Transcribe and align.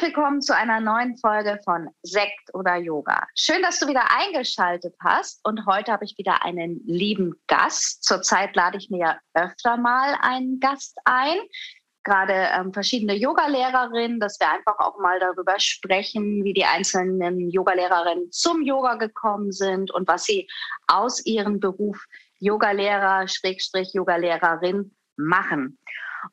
Willkommen 0.00 0.40
zu 0.40 0.56
einer 0.56 0.80
neuen 0.80 1.16
Folge 1.18 1.60
von 1.64 1.88
Sekt 2.02 2.54
oder 2.54 2.76
Yoga. 2.76 3.26
Schön, 3.36 3.60
dass 3.62 3.78
du 3.78 3.86
wieder 3.86 4.04
eingeschaltet 4.10 4.94
hast. 5.00 5.40
Und 5.44 5.66
heute 5.66 5.92
habe 5.92 6.04
ich 6.04 6.16
wieder 6.16 6.44
einen 6.44 6.80
lieben 6.86 7.34
Gast. 7.46 8.02
Zurzeit 8.02 8.56
lade 8.56 8.78
ich 8.78 8.88
mir 8.88 8.98
ja 8.98 9.18
öfter 9.34 9.76
mal 9.76 10.16
einen 10.20 10.60
Gast 10.60 10.96
ein. 11.04 11.36
Gerade 12.04 12.32
ähm, 12.32 12.72
verschiedene 12.72 13.14
Yogalehrerinnen, 13.14 14.18
dass 14.18 14.40
wir 14.40 14.50
einfach 14.50 14.78
auch 14.78 14.98
mal 14.98 15.20
darüber 15.20 15.60
sprechen, 15.60 16.42
wie 16.42 16.54
die 16.54 16.64
einzelnen 16.64 17.50
Yogalehrerinnen 17.50 18.32
zum 18.32 18.62
Yoga 18.62 18.94
gekommen 18.94 19.52
sind 19.52 19.90
und 19.90 20.08
was 20.08 20.24
sie 20.24 20.48
aus 20.86 21.24
ihrem 21.26 21.60
Beruf 21.60 22.02
Yogalehrer, 22.38 23.28
Schrägstrich 23.28 23.92
Yogalehrerin 23.92 24.96
machen. 25.16 25.78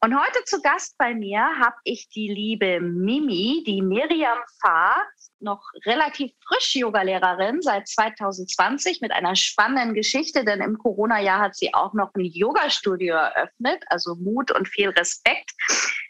Und 0.02 0.16
heute 0.16 0.44
zu 0.46 0.62
Gast 0.62 0.96
bei 0.98 1.16
mir 1.16 1.40
habe 1.40 1.76
ich 1.84 2.10
die 2.10 2.28
liebe 2.28 2.80
Mimi, 2.80 3.64
die 3.66 3.82
Miriam 3.82 4.38
Fahr, 4.62 5.04
noch 5.40 5.64
relativ 5.86 6.32
frisch 6.48 6.76
Yogalehrerin 6.76 7.62
seit 7.62 7.88
2020 7.88 9.02
mit 9.02 9.12
einer 9.12 9.36
spannenden 9.36 9.96
Geschichte, 9.96 10.46
denn 10.46 10.62
im 10.62 10.78
Corona-Jahr 10.78 11.40
hat 11.40 11.56
sie 11.56 11.74
auch 11.74 11.94
noch 11.94 12.14
ein 12.14 12.26
Yoga-Studio 12.26 13.16
eröffnet, 13.16 13.84
also 13.88 14.16
Mut 14.16 14.52
und 14.52 14.68
viel 14.68 14.90
Respekt. 14.90 15.52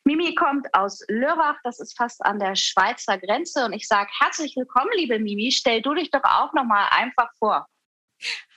Mimi 0.04 0.36
kommt 0.36 0.68
aus 0.74 1.02
Lörrach, 1.08 1.58
das 1.64 1.80
ist 1.80 1.96
fast 1.96 2.24
an 2.26 2.40
der 2.40 2.56
Schweizer 2.56 3.18
Grenze 3.18 3.66
und 3.66 3.74
ich 3.74 3.88
sage 3.88 4.10
herzlich 4.20 4.56
willkommen, 4.58 4.90
liebe 4.96 5.20
Mimi, 5.20 5.52
stell 5.52 5.82
du 5.82 5.94
dich 5.94 6.12
doch 6.12 6.24
auch 6.24 6.54
noch 6.54 6.66
mal 6.66 6.88
einfach 6.92 7.30
vor. 7.38 7.68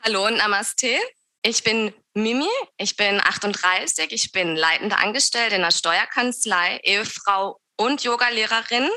Hallo 0.02 0.26
und 0.26 0.36
Namaste. 0.38 0.98
Ich 1.44 1.64
bin 1.64 1.92
Mimi, 2.14 2.48
ich 2.76 2.94
bin 2.94 3.20
38, 3.20 4.12
ich 4.12 4.30
bin 4.30 4.54
leitende 4.54 4.98
Angestellte 4.98 5.56
in 5.56 5.62
der 5.62 5.72
Steuerkanzlei, 5.72 6.78
Ehefrau 6.84 7.58
und 7.76 8.04
Yogalehrerin. 8.04 8.88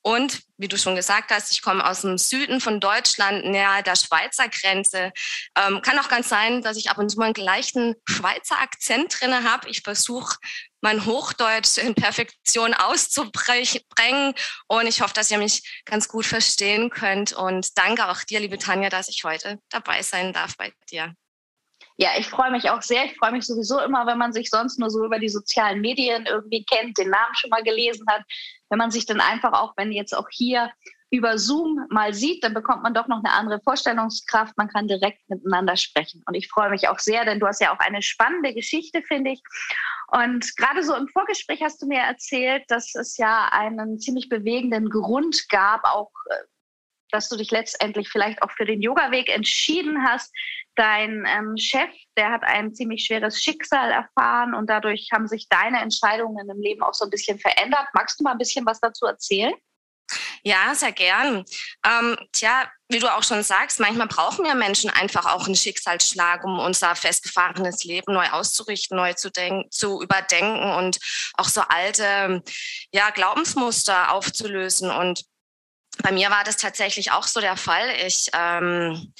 Und 0.00 0.40
wie 0.56 0.68
du 0.68 0.78
schon 0.78 0.96
gesagt 0.96 1.30
hast, 1.30 1.52
ich 1.52 1.60
komme 1.60 1.86
aus 1.86 2.00
dem 2.00 2.16
Süden 2.16 2.60
von 2.60 2.80
Deutschland, 2.80 3.44
näher 3.44 3.82
der 3.82 3.94
Schweizer 3.94 4.48
Grenze. 4.48 5.12
Ähm, 5.56 5.82
kann 5.82 5.98
auch 5.98 6.08
ganz 6.08 6.30
sein, 6.30 6.62
dass 6.62 6.78
ich 6.78 6.88
ab 6.88 6.96
und 6.98 7.10
zu 7.10 7.18
mal 7.18 7.26
einen 7.26 7.34
gleichen 7.34 7.94
Schweizer 8.08 8.58
Akzent 8.58 9.20
drin 9.20 9.44
habe. 9.44 9.68
Ich 9.68 9.82
versuche 9.82 10.36
mein 10.80 11.04
Hochdeutsch 11.04 11.78
in 11.78 11.94
Perfektion 11.94 12.72
auszubringen. 12.72 14.34
Und 14.66 14.86
ich 14.86 15.02
hoffe, 15.02 15.14
dass 15.14 15.30
ihr 15.30 15.38
mich 15.38 15.82
ganz 15.84 16.08
gut 16.08 16.24
verstehen 16.24 16.88
könnt. 16.88 17.32
Und 17.32 17.76
danke 17.76 18.08
auch 18.08 18.22
dir, 18.24 18.40
liebe 18.40 18.58
Tanja, 18.58 18.88
dass 18.88 19.08
ich 19.08 19.24
heute 19.24 19.58
dabei 19.68 20.02
sein 20.02 20.32
darf 20.32 20.56
bei 20.56 20.72
dir. 20.90 21.14
Ja, 22.02 22.10
ich 22.18 22.28
freue 22.28 22.50
mich 22.50 22.68
auch 22.68 22.82
sehr. 22.82 23.04
Ich 23.04 23.16
freue 23.16 23.30
mich 23.30 23.46
sowieso 23.46 23.78
immer, 23.78 24.08
wenn 24.08 24.18
man 24.18 24.32
sich 24.32 24.50
sonst 24.50 24.76
nur 24.76 24.90
so 24.90 25.04
über 25.04 25.20
die 25.20 25.28
sozialen 25.28 25.80
Medien 25.80 26.26
irgendwie 26.26 26.64
kennt, 26.64 26.98
den 26.98 27.10
Namen 27.10 27.32
schon 27.36 27.50
mal 27.50 27.62
gelesen 27.62 28.04
hat. 28.08 28.22
Wenn 28.70 28.78
man 28.80 28.90
sich 28.90 29.06
dann 29.06 29.20
einfach 29.20 29.52
auch, 29.52 29.74
wenn 29.76 29.92
jetzt 29.92 30.12
auch 30.12 30.26
hier 30.28 30.72
über 31.10 31.38
Zoom 31.38 31.86
mal 31.90 32.12
sieht, 32.12 32.42
dann 32.42 32.54
bekommt 32.54 32.82
man 32.82 32.92
doch 32.92 33.06
noch 33.06 33.22
eine 33.22 33.32
andere 33.32 33.60
Vorstellungskraft. 33.60 34.58
Man 34.58 34.66
kann 34.66 34.88
direkt 34.88 35.20
miteinander 35.28 35.76
sprechen. 35.76 36.24
Und 36.26 36.34
ich 36.34 36.48
freue 36.48 36.70
mich 36.70 36.88
auch 36.88 36.98
sehr, 36.98 37.24
denn 37.24 37.38
du 37.38 37.46
hast 37.46 37.60
ja 37.60 37.72
auch 37.72 37.78
eine 37.78 38.02
spannende 38.02 38.52
Geschichte, 38.52 39.00
finde 39.02 39.30
ich. 39.34 39.42
Und 40.08 40.56
gerade 40.56 40.82
so 40.82 40.96
im 40.96 41.06
Vorgespräch 41.06 41.62
hast 41.62 41.80
du 41.82 41.86
mir 41.86 42.00
erzählt, 42.00 42.64
dass 42.66 42.96
es 42.96 43.16
ja 43.16 43.48
einen 43.52 44.00
ziemlich 44.00 44.28
bewegenden 44.28 44.90
Grund 44.90 45.48
gab, 45.50 45.84
auch 45.84 46.10
äh, 46.30 46.34
dass 47.12 47.28
du 47.28 47.36
dich 47.36 47.50
letztendlich 47.50 48.08
vielleicht 48.08 48.42
auch 48.42 48.50
für 48.50 48.64
den 48.64 48.80
Yoga-Weg 48.80 49.28
entschieden 49.28 50.04
hast. 50.06 50.32
Dein 50.74 51.26
ähm, 51.26 51.56
Chef, 51.56 51.90
der 52.16 52.30
hat 52.30 52.42
ein 52.44 52.74
ziemlich 52.74 53.04
schweres 53.04 53.42
Schicksal 53.42 53.90
erfahren 53.90 54.54
und 54.54 54.68
dadurch 54.68 55.10
haben 55.12 55.28
sich 55.28 55.48
deine 55.48 55.80
Entscheidungen 55.80 56.48
im 56.48 56.60
Leben 56.60 56.82
auch 56.82 56.94
so 56.94 57.04
ein 57.04 57.10
bisschen 57.10 57.38
verändert. 57.38 57.86
Magst 57.92 58.18
du 58.18 58.24
mal 58.24 58.32
ein 58.32 58.38
bisschen 58.38 58.64
was 58.64 58.80
dazu 58.80 59.06
erzählen? 59.06 59.52
Ja, 60.44 60.74
sehr 60.74 60.92
gern. 60.92 61.44
Ähm, 61.86 62.16
tja, 62.32 62.68
wie 62.88 62.98
du 62.98 63.08
auch 63.14 63.22
schon 63.22 63.42
sagst, 63.42 63.78
manchmal 63.80 64.08
brauchen 64.08 64.44
wir 64.44 64.54
Menschen 64.54 64.90
einfach 64.90 65.26
auch 65.26 65.46
einen 65.46 65.54
Schicksalsschlag, 65.54 66.44
um 66.44 66.58
unser 66.58 66.96
festgefahrenes 66.96 67.84
Leben 67.84 68.12
neu 68.12 68.28
auszurichten, 68.28 68.96
neu 68.96 69.12
zu, 69.14 69.30
denken, 69.30 69.70
zu 69.70 70.02
überdenken 70.02 70.72
und 70.72 70.98
auch 71.34 71.48
so 71.48 71.62
alte 71.62 72.42
ja, 72.92 73.10
Glaubensmuster 73.10 74.12
aufzulösen. 74.12 74.90
Und 74.90 75.24
bei 75.98 76.12
mir 76.12 76.30
war 76.30 76.44
das 76.44 76.56
tatsächlich 76.56 77.12
auch 77.12 77.26
so 77.26 77.40
der 77.40 77.56
Fall. 77.56 77.94
Ich, 78.06 78.28
ähm, 78.32 79.12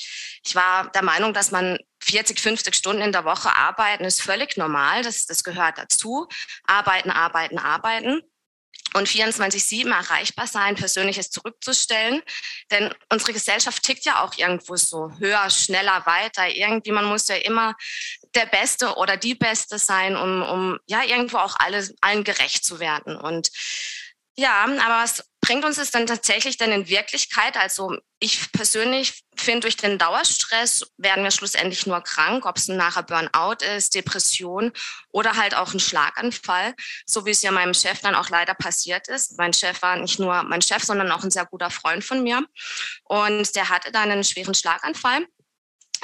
ich 0.45 0.55
war 0.55 0.91
der 0.93 1.03
Meinung, 1.03 1.35
dass 1.35 1.51
man 1.51 1.79
40, 2.03 2.41
50 2.41 2.75
Stunden 2.75 3.03
in 3.03 3.13
der 3.13 3.25
Woche 3.25 3.55
arbeiten 3.55 4.05
ist 4.05 4.23
völlig 4.23 4.57
normal. 4.57 5.03
Das, 5.03 5.27
das 5.27 5.45
gehört 5.45 5.79
dazu. 5.79 6.29
Arbeiten, 6.65 7.11
arbeiten, 7.11 7.59
arbeiten. 7.59 8.23
Und 8.95 9.09
24-7 9.09 9.91
erreichbar 9.91 10.47
sein, 10.47 10.75
Persönliches 10.75 11.31
zurückzustellen. 11.31 12.23
Denn 12.71 12.93
unsere 13.11 13.33
Gesellschaft 13.33 13.83
tickt 13.83 14.05
ja 14.05 14.23
auch 14.23 14.37
irgendwo 14.37 14.77
so 14.77 15.13
höher, 15.19 15.49
schneller, 15.51 16.05
weiter. 16.05 16.49
Irgendwie, 16.49 16.93
man 16.93 17.07
muss 17.07 17.29
ja 17.29 17.37
immer 17.37 17.75
der 18.35 18.47
Beste 18.47 18.97
oder 18.97 19.17
die 19.17 19.35
Beste 19.35 19.79
sein, 19.79 20.17
um, 20.17 20.43
um 20.43 20.79
ja 20.87 21.05
irgendwo 21.05 21.39
auch 21.39 21.57
alle, 21.59 21.89
allen 22.01 22.25
gerecht 22.25 22.65
zu 22.65 22.81
werden. 22.81 23.17
Und 23.17 23.51
ja, 24.37 24.65
aber 24.65 25.03
was 25.03 25.25
bringt 25.43 25.65
uns 25.65 25.77
es 25.77 25.91
dann 25.91 26.07
tatsächlich 26.07 26.57
denn 26.57 26.71
in 26.71 26.89
Wirklichkeit? 26.89 27.57
Also 27.57 27.99
ich 28.21 28.53
persönlich 28.53 29.25
finde, 29.37 29.63
durch 29.63 29.77
den 29.77 29.99
Dauerstress 29.99 30.87
werden 30.97 31.25
wir 31.25 31.33
schlussendlich 31.33 31.85
nur 31.85 32.01
krank, 32.01 32.47
ob 32.47 32.57
es 32.57 32.69
nachher 32.69 33.03
Burnout 33.03 33.57
ist, 33.77 33.95
Depression 33.95 34.73
oder 35.11 35.37
halt 35.37 35.57
auch 35.57 35.75
ein 35.75 35.81
Schlaganfall, 35.81 36.75
so 37.05 37.27
wie 37.27 37.33
es 37.33 37.43
ja 37.43 37.51
meinem 37.51 37.75
Chef 37.75 38.01
dann 38.01 38.15
auch 38.15 38.31
leider 38.31 38.55
passiert 38.55 39.09
ist. 39.09 39.37
Mein 39.37 39.53
Chef 39.53 39.83
war 39.83 39.97
nicht 39.97 40.21
nur 40.21 40.45
mein 40.45 40.63
Chef, 40.63 40.85
sondern 40.85 41.11
auch 41.11 41.25
ein 41.25 41.33
sehr 41.33 41.47
guter 41.47 41.71
Freund 41.71 42.05
von 42.05 42.23
mir. 42.23 42.47
Und 43.05 43.55
der 43.57 43.69
hatte 43.69 43.91
dann 43.91 44.13
einen 44.13 44.25
schweren 44.25 44.55
Schlaganfall, 44.55 45.27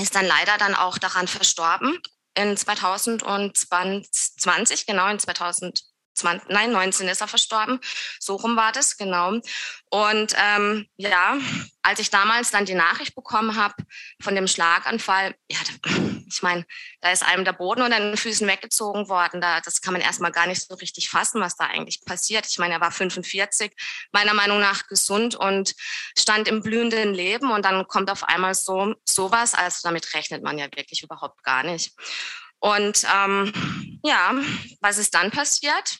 ist 0.00 0.16
dann 0.16 0.26
leider 0.26 0.58
dann 0.58 0.74
auch 0.74 0.98
daran 0.98 1.28
verstorben 1.28 1.96
in 2.34 2.56
2020, 2.56 4.84
genau 4.84 5.08
in 5.08 5.20
2020. 5.20 5.87
20, 6.18 6.48
nein, 6.50 6.72
19 6.72 7.08
ist 7.08 7.20
er 7.20 7.28
verstorben. 7.28 7.80
So 8.20 8.36
rum 8.36 8.56
war 8.56 8.72
das, 8.72 8.96
genau. 8.96 9.40
Und 9.90 10.34
ähm, 10.36 10.86
ja, 10.96 11.38
als 11.82 12.00
ich 12.00 12.10
damals 12.10 12.50
dann 12.50 12.66
die 12.66 12.74
Nachricht 12.74 13.14
bekommen 13.14 13.56
habe 13.56 13.74
von 14.20 14.34
dem 14.34 14.46
Schlaganfall, 14.46 15.34
ja, 15.50 15.58
ich 16.28 16.42
meine, 16.42 16.66
da 17.00 17.10
ist 17.10 17.24
einem 17.24 17.44
der 17.44 17.52
Boden 17.52 17.82
unter 17.82 17.98
den 17.98 18.16
Füßen 18.16 18.46
weggezogen 18.46 19.08
worden. 19.08 19.40
Da, 19.40 19.60
das 19.60 19.80
kann 19.80 19.94
man 19.94 20.02
erstmal 20.02 20.32
gar 20.32 20.46
nicht 20.46 20.66
so 20.66 20.74
richtig 20.74 21.08
fassen, 21.08 21.40
was 21.40 21.56
da 21.56 21.64
eigentlich 21.64 22.04
passiert. 22.04 22.46
Ich 22.46 22.58
meine, 22.58 22.74
er 22.74 22.80
war 22.80 22.90
45, 22.90 23.72
meiner 24.12 24.34
Meinung 24.34 24.60
nach 24.60 24.86
gesund 24.88 25.34
und 25.34 25.74
stand 26.18 26.48
im 26.48 26.60
blühenden 26.62 27.14
Leben 27.14 27.50
und 27.50 27.64
dann 27.64 27.86
kommt 27.88 28.10
auf 28.10 28.24
einmal 28.24 28.54
so 28.54 28.94
sowas. 29.06 29.54
Also 29.54 29.80
damit 29.84 30.14
rechnet 30.14 30.42
man 30.42 30.58
ja 30.58 30.66
wirklich 30.66 31.02
überhaupt 31.02 31.42
gar 31.42 31.62
nicht. 31.62 31.92
Und 32.60 33.04
ähm, 33.14 34.00
ja, 34.02 34.34
was 34.80 34.98
ist 34.98 35.14
dann 35.14 35.30
passiert? 35.30 35.98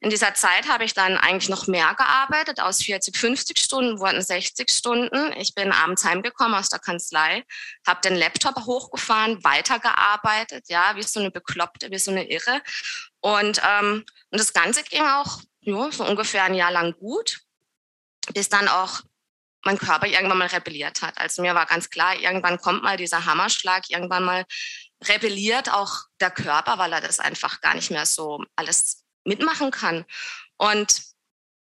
In 0.00 0.10
dieser 0.10 0.34
Zeit 0.34 0.68
habe 0.68 0.84
ich 0.84 0.94
dann 0.94 1.16
eigentlich 1.16 1.48
noch 1.48 1.68
mehr 1.68 1.94
gearbeitet. 1.94 2.60
Aus 2.60 2.82
40, 2.82 3.16
50 3.16 3.58
Stunden 3.58 4.00
wurden 4.00 4.20
60 4.20 4.68
Stunden. 4.70 5.32
Ich 5.36 5.54
bin 5.54 5.70
abends 5.70 6.04
heimgekommen 6.04 6.54
aus 6.54 6.68
der 6.68 6.80
Kanzlei, 6.80 7.44
habe 7.86 8.00
den 8.00 8.16
Laptop 8.16 8.56
hochgefahren, 8.66 9.42
weitergearbeitet, 9.44 10.64
ja, 10.68 10.96
wie 10.96 11.02
so 11.02 11.20
eine 11.20 11.30
Bekloppte, 11.30 11.90
wie 11.90 11.98
so 11.98 12.10
eine 12.10 12.28
Irre. 12.28 12.62
Und, 13.20 13.60
ähm, 13.64 14.04
und 14.30 14.40
das 14.40 14.52
Ganze 14.52 14.82
ging 14.82 15.02
auch 15.02 15.40
ja, 15.60 15.92
so 15.92 16.04
ungefähr 16.04 16.44
ein 16.44 16.54
Jahr 16.54 16.72
lang 16.72 16.92
gut, 16.98 17.40
bis 18.34 18.48
dann 18.48 18.66
auch 18.66 19.02
mein 19.64 19.78
Körper 19.78 20.08
irgendwann 20.08 20.38
mal 20.38 20.48
rebelliert 20.48 21.02
hat. 21.02 21.18
Also 21.18 21.42
mir 21.42 21.54
war 21.54 21.66
ganz 21.66 21.88
klar, 21.88 22.16
irgendwann 22.16 22.58
kommt 22.58 22.82
mal 22.82 22.96
dieser 22.96 23.24
Hammerschlag, 23.24 23.88
irgendwann 23.90 24.24
mal 24.24 24.44
rebelliert 25.08 25.72
auch 25.72 26.04
der 26.20 26.30
Körper, 26.30 26.78
weil 26.78 26.92
er 26.92 27.00
das 27.00 27.20
einfach 27.20 27.60
gar 27.60 27.74
nicht 27.74 27.90
mehr 27.90 28.06
so 28.06 28.44
alles 28.56 29.04
mitmachen 29.24 29.70
kann. 29.70 30.04
Und 30.56 31.02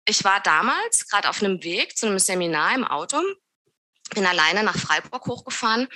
ich 0.06 0.24
war 0.24 0.40
damals 0.40 1.08
gerade 1.08 1.28
auf 1.28 1.42
einem 1.42 1.62
Weg 1.62 1.96
zu 1.96 2.06
einem 2.06 2.18
Seminar 2.18 2.74
im 2.74 2.84
Auto, 2.84 3.20
bin 4.14 4.26
alleine 4.26 4.62
nach 4.62 4.76
Freiburg 4.76 5.26
hochgefahren 5.26 5.88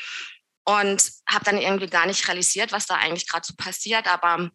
und 0.64 1.12
habe 1.28 1.44
dann 1.44 1.58
irgendwie 1.58 1.88
gar 1.88 2.06
nicht 2.06 2.26
realisiert, 2.28 2.72
was 2.72 2.86
da 2.86 2.94
eigentlich 2.96 3.28
gerade 3.28 3.46
so 3.46 3.54
passiert. 3.56 4.06
Aber 4.06 4.50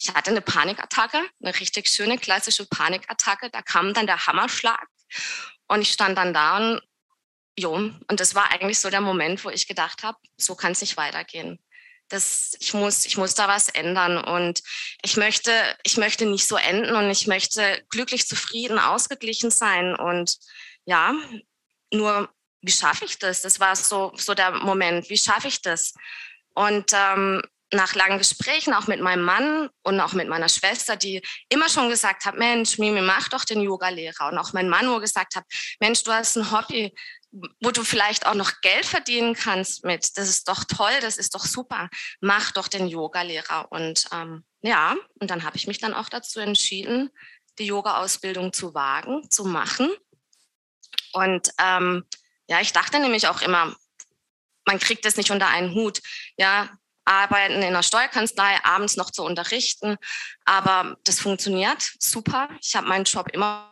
ich 0.00 0.12
hatte 0.12 0.30
eine 0.30 0.40
Panikattacke, 0.40 1.22
eine 1.42 1.58
richtig 1.58 1.88
schöne 1.88 2.18
klassische 2.18 2.66
Panikattacke. 2.66 3.50
Da 3.50 3.62
kam 3.62 3.94
dann 3.94 4.06
der 4.06 4.26
Hammerschlag 4.26 4.86
und 5.68 5.82
ich 5.82 5.92
stand 5.92 6.18
dann 6.18 6.34
da 6.34 6.56
und 6.56 6.82
jo, 7.58 7.74
und 7.74 8.20
das 8.20 8.34
war 8.34 8.50
eigentlich 8.50 8.80
so 8.80 8.90
der 8.90 9.00
Moment, 9.00 9.44
wo 9.44 9.50
ich 9.50 9.68
gedacht 9.68 10.02
habe, 10.02 10.18
so 10.36 10.54
kann 10.54 10.72
es 10.72 10.80
nicht 10.80 10.96
weitergehen. 10.96 11.58
Das, 12.12 12.54
ich 12.60 12.74
muss, 12.74 13.06
ich 13.06 13.16
muss 13.16 13.34
da 13.34 13.48
was 13.48 13.68
ändern 13.68 14.22
und 14.22 14.62
ich 15.02 15.16
möchte, 15.16 15.50
ich 15.82 15.96
möchte 15.96 16.26
nicht 16.26 16.46
so 16.46 16.56
enden 16.56 16.94
und 16.94 17.10
ich 17.10 17.26
möchte 17.26 17.82
glücklich, 17.88 18.28
zufrieden, 18.28 18.78
ausgeglichen 18.78 19.50
sein 19.50 19.96
und 19.96 20.36
ja, 20.84 21.14
nur 21.92 22.28
wie 22.60 22.72
schaffe 22.72 23.04
ich 23.04 23.18
das? 23.18 23.42
Das 23.42 23.60
war 23.60 23.74
so, 23.76 24.12
so 24.16 24.34
der 24.34 24.52
Moment, 24.52 25.08
wie 25.08 25.16
schaffe 25.16 25.48
ich 25.48 25.62
das? 25.62 25.94
Und 26.54 26.92
ähm, 26.92 27.42
nach 27.72 27.94
langen 27.94 28.18
Gesprächen, 28.18 28.74
auch 28.74 28.86
mit 28.86 29.00
meinem 29.00 29.24
Mann 29.24 29.70
und 29.82 29.98
auch 30.00 30.12
mit 30.12 30.28
meiner 30.28 30.48
Schwester, 30.48 30.96
die 30.96 31.22
immer 31.48 31.68
schon 31.68 31.88
gesagt 31.88 32.26
hat, 32.26 32.36
Mensch, 32.36 32.78
Mimi, 32.78 33.00
mach 33.00 33.28
doch 33.30 33.44
den 33.44 33.62
Yoga-Lehrer. 33.62 34.28
Und 34.30 34.38
auch 34.38 34.52
mein 34.52 34.68
Mann, 34.68 34.90
wo 34.90 35.00
gesagt 35.00 35.36
hat, 35.36 35.44
Mensch, 35.80 36.02
du 36.02 36.12
hast 36.12 36.36
ein 36.36 36.50
Hobby, 36.52 36.94
wo 37.32 37.70
du 37.70 37.82
vielleicht 37.82 38.26
auch 38.26 38.34
noch 38.34 38.60
Geld 38.60 38.84
verdienen 38.84 39.34
kannst 39.34 39.84
mit. 39.84 40.16
Das 40.18 40.28
ist 40.28 40.48
doch 40.48 40.64
toll, 40.64 40.92
das 41.00 41.16
ist 41.16 41.34
doch 41.34 41.46
super. 41.46 41.88
Mach 42.20 42.52
doch 42.52 42.68
den 42.68 42.88
Yoga-Lehrer. 42.88 43.72
Und 43.72 44.06
ähm, 44.12 44.44
ja, 44.60 44.96
und 45.18 45.30
dann 45.30 45.42
habe 45.42 45.56
ich 45.56 45.66
mich 45.66 45.78
dann 45.78 45.94
auch 45.94 46.10
dazu 46.10 46.40
entschieden, 46.40 47.10
die 47.58 47.66
Yoga-Ausbildung 47.66 48.52
zu 48.52 48.74
wagen, 48.74 49.28
zu 49.30 49.44
machen. 49.44 49.90
Und 51.12 51.50
ähm, 51.58 52.04
ja, 52.48 52.60
ich 52.60 52.72
dachte 52.72 52.98
nämlich 52.98 53.26
auch 53.28 53.40
immer, 53.40 53.74
man 54.66 54.78
kriegt 54.78 55.06
es 55.06 55.16
nicht 55.16 55.30
unter 55.30 55.48
einen 55.48 55.74
Hut. 55.74 56.00
Ja, 56.36 56.70
arbeiten 57.04 57.62
in 57.62 57.72
der 57.72 57.82
Steuerkanzlei, 57.82 58.62
abends 58.62 58.96
noch 58.96 59.10
zu 59.10 59.24
unterrichten. 59.24 59.96
Aber 60.44 60.96
das 61.04 61.18
funktioniert 61.18 61.82
super. 61.98 62.48
Ich 62.60 62.76
habe 62.76 62.88
meinen 62.88 63.04
Job 63.04 63.28
immer. 63.32 63.68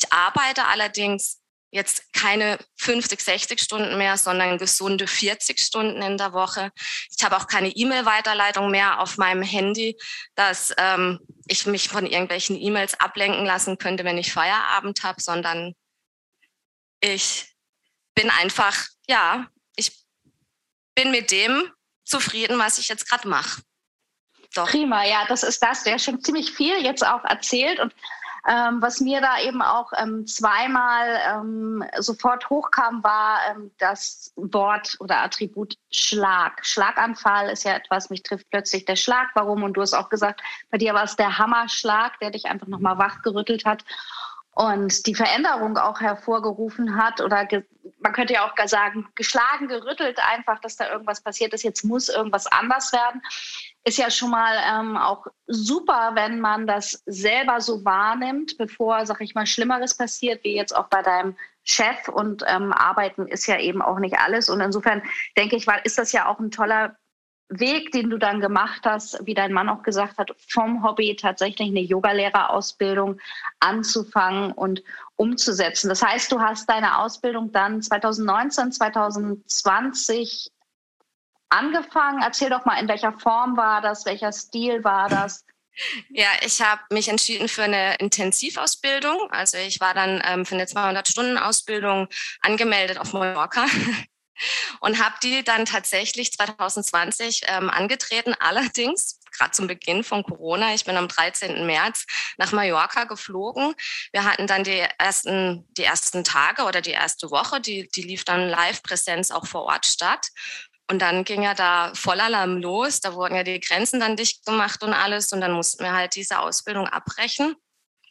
Ich 0.00 0.12
arbeite 0.12 0.64
allerdings 0.64 1.43
jetzt 1.74 2.12
keine 2.12 2.58
50, 2.76 3.20
60 3.20 3.60
Stunden 3.60 3.98
mehr, 3.98 4.16
sondern 4.16 4.58
gesunde 4.58 5.08
40 5.08 5.58
Stunden 5.58 6.00
in 6.02 6.16
der 6.16 6.32
Woche. 6.32 6.70
Ich 7.10 7.24
habe 7.24 7.36
auch 7.36 7.48
keine 7.48 7.68
E-Mail-Weiterleitung 7.68 8.70
mehr 8.70 9.00
auf 9.00 9.18
meinem 9.18 9.42
Handy, 9.42 9.98
dass 10.36 10.72
ähm, 10.78 11.18
ich 11.48 11.66
mich 11.66 11.88
von 11.88 12.06
irgendwelchen 12.06 12.56
E-Mails 12.56 12.98
ablenken 13.00 13.44
lassen 13.44 13.76
könnte, 13.76 14.04
wenn 14.04 14.18
ich 14.18 14.32
Feierabend 14.32 15.02
habe, 15.02 15.20
sondern 15.20 15.74
ich 17.00 17.52
bin 18.14 18.30
einfach, 18.30 18.86
ja, 19.08 19.48
ich 19.74 19.90
bin 20.94 21.10
mit 21.10 21.32
dem 21.32 21.72
zufrieden, 22.04 22.56
was 22.56 22.78
ich 22.78 22.86
jetzt 22.86 23.08
gerade 23.10 23.26
mache. 23.26 23.62
Prima, 24.54 25.04
ja, 25.04 25.26
das 25.26 25.42
ist 25.42 25.60
das. 25.60 25.82
Der 25.82 25.98
schon 25.98 26.22
ziemlich 26.22 26.52
viel 26.52 26.84
jetzt 26.84 27.04
auch 27.04 27.24
erzählt 27.24 27.80
und 27.80 27.92
ähm, 28.46 28.82
was 28.82 29.00
mir 29.00 29.20
da 29.20 29.40
eben 29.40 29.62
auch 29.62 29.92
ähm, 29.96 30.26
zweimal 30.26 31.18
ähm, 31.30 31.84
sofort 31.98 32.48
hochkam, 32.50 33.02
war 33.02 33.38
ähm, 33.50 33.70
das 33.78 34.32
Wort 34.36 34.96
oder 35.00 35.22
Attribut 35.22 35.76
Schlag. 35.90 36.64
Schlaganfall 36.64 37.48
ist 37.48 37.64
ja 37.64 37.74
etwas, 37.74 38.10
mich 38.10 38.22
trifft 38.22 38.50
plötzlich 38.50 38.84
der 38.84 38.96
Schlag. 38.96 39.28
Warum? 39.34 39.62
Und 39.62 39.74
du 39.74 39.80
hast 39.80 39.94
auch 39.94 40.10
gesagt, 40.10 40.42
bei 40.70 40.78
dir 40.78 40.92
war 40.92 41.04
es 41.04 41.16
der 41.16 41.38
Hammerschlag, 41.38 42.18
der 42.20 42.30
dich 42.30 42.46
einfach 42.46 42.66
nochmal 42.66 42.98
wachgerüttelt 42.98 43.64
hat 43.64 43.84
und 44.54 45.06
die 45.06 45.14
Veränderung 45.14 45.76
auch 45.78 46.00
hervorgerufen 46.00 46.96
hat 46.96 47.20
oder 47.20 47.48
man 48.00 48.12
könnte 48.12 48.34
ja 48.34 48.46
auch 48.46 48.54
sagen, 48.66 49.08
geschlagen, 49.14 49.68
gerüttelt 49.68 50.18
einfach, 50.32 50.60
dass 50.60 50.76
da 50.76 50.90
irgendwas 50.90 51.20
passiert 51.20 51.52
ist, 51.54 51.64
jetzt 51.64 51.84
muss 51.84 52.08
irgendwas 52.08 52.46
anders 52.46 52.92
werden, 52.92 53.20
ist 53.86 53.98
ja 53.98 54.10
schon 54.10 54.30
mal 54.30 54.56
ähm, 54.66 54.96
auch 54.96 55.26
super, 55.46 56.12
wenn 56.14 56.40
man 56.40 56.66
das 56.66 57.02
selber 57.04 57.60
so 57.60 57.84
wahrnimmt, 57.84 58.56
bevor, 58.56 59.04
sag 59.04 59.20
ich 59.20 59.34
mal, 59.34 59.46
Schlimmeres 59.46 59.94
passiert, 59.94 60.42
wie 60.42 60.56
jetzt 60.56 60.74
auch 60.74 60.88
bei 60.88 61.02
deinem 61.02 61.36
Chef 61.64 62.08
und 62.08 62.42
ähm, 62.46 62.72
Arbeiten 62.72 63.26
ist 63.26 63.46
ja 63.46 63.58
eben 63.58 63.82
auch 63.82 63.98
nicht 63.98 64.18
alles. 64.18 64.48
Und 64.48 64.60
insofern 64.60 65.02
denke 65.36 65.56
ich, 65.56 65.66
weil 65.66 65.80
ist 65.84 65.98
das 65.98 66.12
ja 66.12 66.26
auch 66.26 66.38
ein 66.38 66.50
toller 66.50 66.96
Weg, 67.50 67.92
den 67.92 68.08
du 68.08 68.18
dann 68.18 68.40
gemacht 68.40 68.82
hast, 68.84 69.20
wie 69.26 69.34
dein 69.34 69.52
Mann 69.52 69.68
auch 69.68 69.82
gesagt 69.82 70.16
hat, 70.16 70.34
vom 70.48 70.82
Hobby 70.82 71.14
tatsächlich 71.14 71.68
eine 71.68 71.80
Yogalehrerausbildung 71.80 73.20
anzufangen 73.60 74.52
und 74.52 74.82
umzusetzen. 75.16 75.90
Das 75.90 76.02
heißt, 76.02 76.32
du 76.32 76.40
hast 76.40 76.68
deine 76.70 76.98
Ausbildung 76.98 77.52
dann 77.52 77.82
2019, 77.82 78.72
2020 78.72 80.50
angefangen. 81.58 82.22
Erzähl 82.22 82.50
doch 82.50 82.64
mal, 82.64 82.80
in 82.80 82.88
welcher 82.88 83.12
Form 83.12 83.56
war 83.56 83.80
das, 83.80 84.04
welcher 84.04 84.32
Stil 84.32 84.82
war 84.84 85.08
das? 85.08 85.44
Ja, 86.08 86.28
ich 86.42 86.60
habe 86.62 86.82
mich 86.90 87.08
entschieden 87.08 87.48
für 87.48 87.64
eine 87.64 87.96
Intensivausbildung. 87.96 89.30
Also 89.30 89.58
ich 89.58 89.80
war 89.80 89.94
dann 89.94 90.22
ähm, 90.24 90.46
für 90.46 90.54
eine 90.54 90.66
200-Stunden-Ausbildung 90.66 92.08
angemeldet 92.42 92.98
auf 92.98 93.12
Mallorca 93.12 93.66
und 94.80 95.04
habe 95.04 95.16
die 95.22 95.42
dann 95.42 95.64
tatsächlich 95.64 96.32
2020 96.32 97.42
ähm, 97.46 97.70
angetreten. 97.70 98.34
Allerdings 98.38 99.18
gerade 99.36 99.50
zum 99.50 99.66
Beginn 99.66 100.04
von 100.04 100.22
Corona. 100.22 100.74
Ich 100.74 100.84
bin 100.84 100.96
am 100.96 101.08
13. 101.08 101.66
März 101.66 102.06
nach 102.38 102.52
Mallorca 102.52 103.04
geflogen. 103.04 103.74
Wir 104.12 104.24
hatten 104.24 104.46
dann 104.46 104.64
die 104.64 104.82
ersten, 104.98 105.66
die 105.76 105.84
ersten 105.84 106.24
Tage 106.24 106.62
oder 106.62 106.80
die 106.80 106.92
erste 106.92 107.30
Woche, 107.32 107.60
die, 107.60 107.88
die 107.88 108.02
lief 108.02 108.24
dann 108.24 108.48
Live-Präsenz 108.48 109.32
auch 109.32 109.46
vor 109.46 109.62
Ort 109.64 109.86
statt. 109.86 110.28
Und 110.90 111.00
dann 111.00 111.24
ging 111.24 111.42
ja 111.42 111.54
da 111.54 111.92
Vollalarm 111.94 112.58
los. 112.58 113.00
Da 113.00 113.14
wurden 113.14 113.36
ja 113.36 113.42
die 113.42 113.60
Grenzen 113.60 114.00
dann 114.00 114.16
dicht 114.16 114.44
gemacht 114.44 114.82
und 114.82 114.92
alles. 114.92 115.32
Und 115.32 115.40
dann 115.40 115.52
mussten 115.52 115.82
wir 115.82 115.94
halt 115.94 116.14
diese 116.14 116.40
Ausbildung 116.40 116.86
abbrechen 116.86 117.56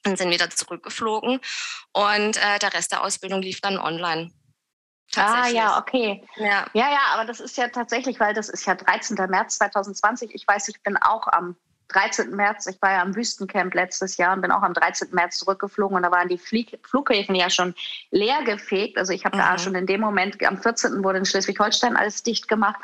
und 0.06 0.18
sind 0.18 0.31
wieder 0.31 0.50
zurückgeflogen. 0.50 1.40
Und 1.94 2.38
äh, 2.38 2.60
der 2.60 2.74
Rest 2.74 2.92
der 2.92 3.04
Ausbildung 3.04 3.42
lief 3.42 3.62
dann 3.62 3.78
online. 3.78 4.31
Ah 5.16 5.48
ja, 5.48 5.78
okay. 5.78 6.25
Ja. 6.38 6.66
ja, 6.74 6.90
ja, 6.90 7.02
aber 7.14 7.25
das 7.25 7.40
ist 7.40 7.58
ja 7.58 7.68
tatsächlich, 7.68 8.20
weil 8.20 8.34
das 8.34 8.50
ist 8.50 8.66
ja 8.66 8.74
13. 8.74 9.16
März 9.30 9.58
2020. 9.58 10.34
Ich 10.34 10.48
weiß, 10.48 10.69
ich 10.69 10.81
bin 10.81 10.98
auch 10.98 11.28
am 11.28 11.56
13. 11.94 12.36
März, 12.36 12.68
ich 12.68 12.81
war 12.81 12.92
ja 12.92 13.01
am 13.01 13.16
Wüstencamp 13.16 13.74
letztes 13.74 14.18
Jahr 14.18 14.36
und 14.36 14.42
bin 14.42 14.51
auch 14.51 14.62
am 14.62 14.74
13. 14.74 15.10
März 15.12 15.38
zurückgeflogen 15.38 15.98
und 15.98 16.04
da 16.04 16.12
waren 16.12 16.30
die 16.30 16.38
Flieg 16.38 16.80
Flughäfen 16.84 17.36
ja 17.36 17.50
schon 17.50 17.74
leer 18.12 18.44
gefegt. 18.44 18.98
Also 18.98 19.13
ich 19.13 19.25
habe 19.25 19.38
mhm. 19.38 19.42
da 19.42 19.57
schon 19.57 19.75
in 19.75 19.86
dem 19.86 20.01
Moment, 20.01 20.44
am 20.45 20.57
14. 20.57 21.04
wurde 21.04 21.19
in 21.19 21.26
Schleswig-Holstein 21.26 21.95
alles 21.95 22.23
dicht 22.23 22.47
gemacht. 22.47 22.81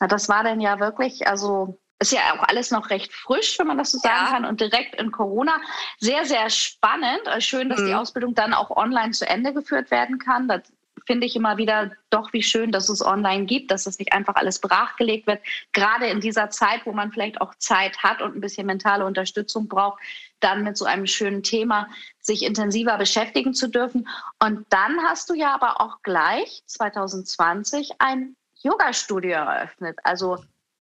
Das 0.00 0.28
war 0.28 0.44
dann 0.44 0.60
ja 0.60 0.80
wirklich, 0.80 1.26
also 1.26 1.78
ist 2.00 2.12
ja 2.12 2.20
auch 2.34 2.44
alles 2.48 2.70
noch 2.70 2.90
recht 2.90 3.12
frisch, 3.12 3.58
wenn 3.58 3.66
man 3.66 3.78
das 3.78 3.90
so 3.90 3.98
sagen 3.98 4.26
ja. 4.26 4.30
kann, 4.30 4.44
und 4.44 4.60
direkt 4.60 4.94
in 5.00 5.10
Corona. 5.10 5.56
Sehr, 5.98 6.24
sehr 6.24 6.48
spannend. 6.48 7.20
Schön, 7.40 7.68
dass 7.68 7.80
mhm. 7.80 7.86
die 7.86 7.94
Ausbildung 7.94 8.34
dann 8.34 8.54
auch 8.54 8.70
online 8.70 9.10
zu 9.10 9.28
Ende 9.28 9.52
geführt 9.52 9.90
werden 9.90 10.18
kann. 10.18 10.46
Das 10.46 10.62
finde 11.08 11.26
ich 11.26 11.34
immer 11.36 11.56
wieder 11.56 11.90
doch, 12.10 12.34
wie 12.34 12.42
schön, 12.42 12.70
dass 12.70 12.90
es 12.90 13.02
online 13.02 13.46
gibt, 13.46 13.70
dass 13.70 13.86
es 13.86 13.98
nicht 13.98 14.12
einfach 14.12 14.34
alles 14.34 14.60
brachgelegt 14.60 15.26
wird. 15.26 15.40
Gerade 15.72 16.06
in 16.06 16.20
dieser 16.20 16.50
Zeit, 16.50 16.84
wo 16.84 16.92
man 16.92 17.10
vielleicht 17.12 17.40
auch 17.40 17.54
Zeit 17.54 18.02
hat 18.02 18.20
und 18.20 18.36
ein 18.36 18.42
bisschen 18.42 18.66
mentale 18.66 19.06
Unterstützung 19.06 19.68
braucht, 19.68 20.02
dann 20.40 20.64
mit 20.64 20.76
so 20.76 20.84
einem 20.84 21.06
schönen 21.06 21.42
Thema 21.42 21.88
sich 22.20 22.42
intensiver 22.42 22.98
beschäftigen 22.98 23.54
zu 23.54 23.68
dürfen. 23.68 24.06
Und 24.38 24.66
dann 24.68 25.02
hast 25.02 25.30
du 25.30 25.34
ja 25.34 25.54
aber 25.54 25.80
auch 25.80 26.02
gleich 26.02 26.62
2020 26.66 27.92
ein 28.00 28.36
Yoga-Studio 28.62 29.30
eröffnet. 29.30 29.98
Also 30.04 30.36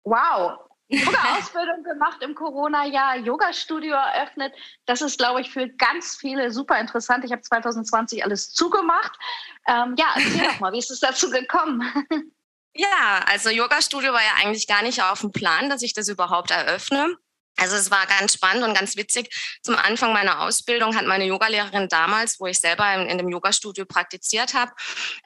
wow, 0.06 0.58
Yoga-Ausbildung 0.88 1.84
gemacht 1.84 2.22
im 2.22 2.36
Corona-Jahr, 2.36 3.18
Yoga-Studio 3.18 3.96
eröffnet. 3.96 4.54
Das 4.86 5.02
ist, 5.02 5.18
glaube 5.18 5.42
ich, 5.42 5.52
für 5.52 5.68
ganz 5.70 6.16
viele 6.16 6.52
super 6.52 6.80
interessant. 6.80 7.26
Ich 7.26 7.32
habe 7.32 7.42
2020 7.42 8.24
alles 8.24 8.52
zugemacht. 8.52 9.18
Ähm, 9.68 9.96
ja, 9.98 10.08
erzähl 10.16 10.46
doch 10.46 10.60
mal, 10.60 10.74
wie 10.74 10.80
ist 10.80 10.92
es 10.92 11.00
dazu 11.00 11.30
gekommen? 11.30 11.84
Ja, 12.78 13.24
also 13.32 13.50
Yoga-Studio 13.50 14.12
war 14.12 14.22
ja 14.22 14.34
eigentlich 14.44 14.68
gar 14.68 14.82
nicht 14.82 15.02
auf 15.02 15.22
dem 15.22 15.32
Plan, 15.32 15.70
dass 15.70 15.82
ich 15.82 15.94
das 15.94 16.10
überhaupt 16.10 16.52
eröffne. 16.52 17.16
Also 17.58 17.76
es 17.76 17.90
war 17.92 18.06
ganz 18.06 18.34
spannend 18.34 18.64
und 18.64 18.74
ganz 18.74 18.96
witzig. 18.98 19.34
Zum 19.62 19.76
Anfang 19.76 20.14
meiner 20.14 20.42
Ausbildung 20.42 20.96
hat 20.96 21.06
meine 21.06 21.26
Yogalehrerin 21.26 21.88
damals, 21.88 22.40
wo 22.40 22.48
ich 22.48 22.60
selber 22.60 22.94
in, 22.94 23.08
in 23.08 23.18
dem 23.18 23.30
Yogastudio 23.30 23.86
praktiziert 23.86 24.54
habe, 24.54 24.72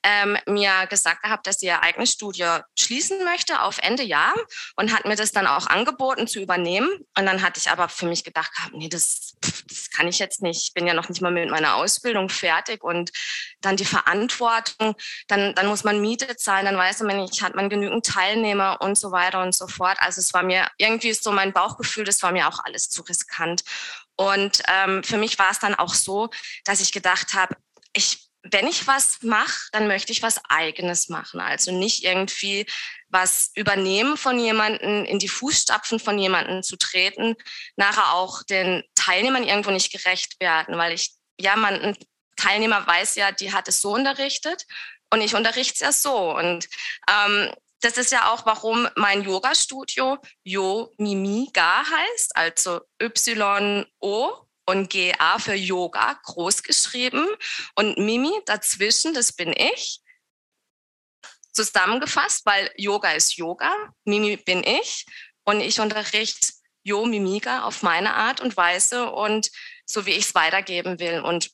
ähm, 0.03 0.37
mir 0.45 0.87
gesagt 0.87 1.23
gehabt, 1.23 1.47
dass 1.47 1.59
sie 1.59 1.67
ihr 1.67 1.81
eigenes 1.81 2.11
Studio 2.11 2.59
schließen 2.77 3.23
möchte 3.23 3.61
auf 3.61 3.79
Ende 3.79 4.03
Jahr 4.03 4.33
und 4.75 4.93
hat 4.93 5.05
mir 5.05 5.15
das 5.15 5.31
dann 5.31 5.47
auch 5.47 5.67
angeboten 5.67 6.27
zu 6.27 6.39
übernehmen. 6.39 6.89
Und 7.17 7.25
dann 7.25 7.41
hatte 7.41 7.59
ich 7.59 7.69
aber 7.69 7.89
für 7.89 8.05
mich 8.05 8.23
gedacht 8.23 8.51
nee, 8.73 8.89
das, 8.89 9.33
das 9.69 9.89
kann 9.89 10.07
ich 10.07 10.19
jetzt 10.19 10.41
nicht. 10.41 10.61
Ich 10.63 10.73
bin 10.73 10.87
ja 10.87 10.93
noch 10.93 11.09
nicht 11.09 11.21
mal 11.21 11.31
mit 11.31 11.49
meiner 11.49 11.75
Ausbildung 11.75 12.29
fertig 12.29 12.83
und 12.83 13.11
dann 13.61 13.77
die 13.77 13.85
Verantwortung, 13.85 14.95
dann, 15.27 15.53
dann 15.55 15.67
muss 15.67 15.83
man 15.83 16.01
Miete 16.01 16.35
zahlen, 16.35 16.65
dann 16.65 16.77
weiß 16.77 17.01
man 17.01 17.17
nicht, 17.17 17.41
hat 17.41 17.55
man 17.55 17.69
genügend 17.69 18.05
Teilnehmer 18.05 18.81
und 18.81 18.97
so 18.97 19.11
weiter 19.11 19.41
und 19.41 19.55
so 19.55 19.67
fort. 19.67 19.97
Also 19.99 20.19
es 20.19 20.33
war 20.33 20.43
mir 20.43 20.67
irgendwie 20.77 21.13
so 21.13 21.31
mein 21.31 21.53
Bauchgefühl, 21.53 22.03
das 22.03 22.21
war 22.23 22.31
mir 22.31 22.47
auch 22.47 22.59
alles 22.63 22.89
zu 22.89 23.01
riskant. 23.03 23.63
Und 24.15 24.61
ähm, 24.67 25.03
für 25.03 25.17
mich 25.17 25.39
war 25.39 25.51
es 25.51 25.59
dann 25.59 25.75
auch 25.75 25.93
so, 25.93 26.29
dass 26.65 26.81
ich 26.81 26.91
gedacht 26.91 27.33
habe, 27.33 27.55
ich 27.93 28.28
wenn 28.43 28.67
ich 28.67 28.87
was 28.87 29.21
mache, 29.21 29.69
dann 29.71 29.87
möchte 29.87 30.11
ich 30.11 30.23
was 30.23 30.39
eigenes 30.47 31.09
machen. 31.09 31.41
Also 31.41 31.71
nicht 31.71 32.03
irgendwie 32.03 32.65
was 33.09 33.51
übernehmen 33.55 34.17
von 34.17 34.39
jemanden, 34.39 35.05
in 35.05 35.19
die 35.19 35.27
Fußstapfen 35.27 35.99
von 35.99 36.17
jemanden 36.17 36.63
zu 36.63 36.77
treten, 36.77 37.35
nachher 37.75 38.13
auch 38.13 38.43
den 38.43 38.83
Teilnehmern 38.95 39.43
irgendwo 39.43 39.71
nicht 39.71 39.91
gerecht 39.91 40.39
werden, 40.39 40.77
weil 40.77 40.93
ich, 40.93 41.11
ja, 41.39 41.55
man, 41.55 41.81
ein 41.81 41.97
Teilnehmer 42.37 42.85
weiß 42.87 43.15
ja, 43.15 43.31
die 43.31 43.51
hat 43.51 43.67
es 43.67 43.81
so 43.81 43.93
unterrichtet 43.93 44.65
und 45.11 45.21
ich 45.21 45.35
unterrichte 45.35 45.73
es 45.73 45.79
ja 45.79 45.91
so. 45.91 46.35
Und 46.37 46.69
ähm, 47.09 47.53
das 47.81 47.97
ist 47.97 48.11
ja 48.11 48.31
auch, 48.31 48.45
warum 48.45 48.87
mein 48.95 49.23
Yoga-Studio 49.23 50.17
Yo 50.43 50.93
Mimi 50.97 51.49
Ga 51.53 51.83
heißt, 51.85 52.35
also 52.35 52.81
Y-O 53.01 54.48
und 54.69 54.89
GA 54.89 55.39
für 55.39 55.55
Yoga 55.55 56.19
groß 56.23 56.63
geschrieben 56.63 57.27
und 57.75 57.97
Mimi 57.97 58.31
dazwischen, 58.45 59.13
das 59.13 59.33
bin 59.33 59.51
ich. 59.51 60.01
Zusammengefasst, 61.51 62.45
weil 62.45 62.71
Yoga 62.77 63.11
ist 63.11 63.35
Yoga, 63.35 63.73
Mimi 64.05 64.37
bin 64.37 64.63
ich 64.63 65.05
und 65.43 65.61
ich 65.61 65.79
unterrichte 65.79 66.53
Yo 66.83 67.05
Mimiga 67.05 67.63
auf 67.63 67.81
meine 67.81 68.13
Art 68.13 68.39
und 68.41 68.55
Weise 68.55 69.11
und 69.11 69.49
so 69.85 70.05
wie 70.05 70.11
ich 70.11 70.25
es 70.25 70.35
weitergeben 70.35 70.99
will. 70.99 71.21
Und 71.21 71.49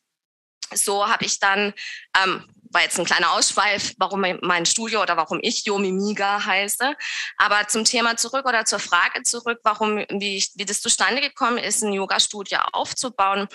so 0.74 1.08
habe 1.08 1.26
ich 1.26 1.40
dann 1.40 1.74
ähm, 2.22 2.48
war 2.72 2.82
jetzt 2.82 3.00
ein 3.00 3.06
kleiner 3.06 3.32
Ausschweif, 3.32 3.94
warum 3.98 4.26
mein 4.42 4.66
Studio 4.66 5.02
oder 5.02 5.18
warum 5.18 5.40
ich 5.42 5.66
Yomi 5.66 5.92
Miga 5.92 6.46
heiße. 6.46 6.94
Aber 7.38 7.68
zum 7.68 7.86
Thema 7.86 8.18
zurück 8.18 8.46
oder 8.46 8.66
zur 8.66 8.80
Frage 8.80 9.24
zurück, 9.24 9.60
warum, 9.64 9.98
wie, 10.10 10.38
ich, 10.38 10.52
wie 10.56 10.66
das 10.66 10.82
zustande 10.82 11.22
gekommen 11.22 11.58
ist, 11.58 11.84
ein 11.84 11.94
Yoga-Studio 11.94 12.60
aufzubauen. 12.72 13.48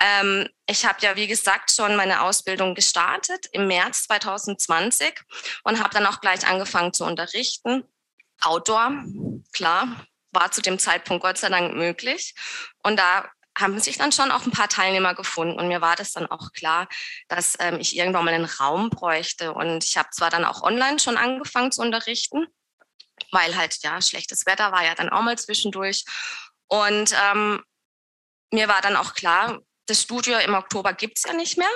Ähm, 0.00 0.48
ich 0.68 0.84
habe 0.84 0.98
ja, 1.00 1.16
wie 1.16 1.26
gesagt, 1.26 1.72
schon 1.72 1.96
meine 1.96 2.22
Ausbildung 2.22 2.74
gestartet 2.74 3.46
im 3.52 3.66
März 3.66 4.04
2020 4.04 5.20
und 5.64 5.80
habe 5.80 5.90
dann 5.90 6.06
auch 6.06 6.20
gleich 6.20 6.46
angefangen 6.46 6.92
zu 6.92 7.04
unterrichten. 7.04 7.84
Outdoor, 8.42 8.92
klar, 9.52 10.06
war 10.32 10.50
zu 10.50 10.60
dem 10.60 10.78
Zeitpunkt 10.78 11.22
Gott 11.22 11.38
sei 11.38 11.48
Dank 11.48 11.74
möglich. 11.74 12.34
Und 12.82 12.98
da 12.98 13.28
haben 13.56 13.78
sich 13.80 13.98
dann 13.98 14.12
schon 14.12 14.30
auch 14.30 14.44
ein 14.44 14.52
paar 14.52 14.68
Teilnehmer 14.68 15.14
gefunden 15.14 15.58
und 15.58 15.68
mir 15.68 15.80
war 15.80 15.96
das 15.96 16.12
dann 16.12 16.26
auch 16.26 16.52
klar, 16.52 16.88
dass 17.28 17.56
ähm, 17.58 17.78
ich 17.80 17.96
irgendwann 17.96 18.24
mal 18.24 18.34
einen 18.34 18.44
Raum 18.44 18.90
bräuchte 18.90 19.52
und 19.54 19.82
ich 19.82 19.96
habe 19.96 20.10
zwar 20.10 20.30
dann 20.30 20.44
auch 20.44 20.62
online 20.62 20.98
schon 20.98 21.16
angefangen 21.16 21.72
zu 21.72 21.80
unterrichten, 21.80 22.46
weil 23.32 23.56
halt 23.56 23.78
ja 23.82 24.00
schlechtes 24.00 24.46
Wetter 24.46 24.72
war 24.72 24.84
ja 24.84 24.94
dann 24.94 25.08
auch 25.08 25.22
mal 25.22 25.38
zwischendurch 25.38 26.04
und 26.68 27.14
ähm, 27.30 27.62
mir 28.52 28.68
war 28.68 28.80
dann 28.80 28.96
auch 28.96 29.14
klar, 29.14 29.60
das 29.86 30.02
Studio 30.02 30.38
im 30.38 30.54
Oktober 30.54 30.92
gibt's 30.92 31.24
ja 31.26 31.32
nicht 31.32 31.56
mehr. 31.56 31.68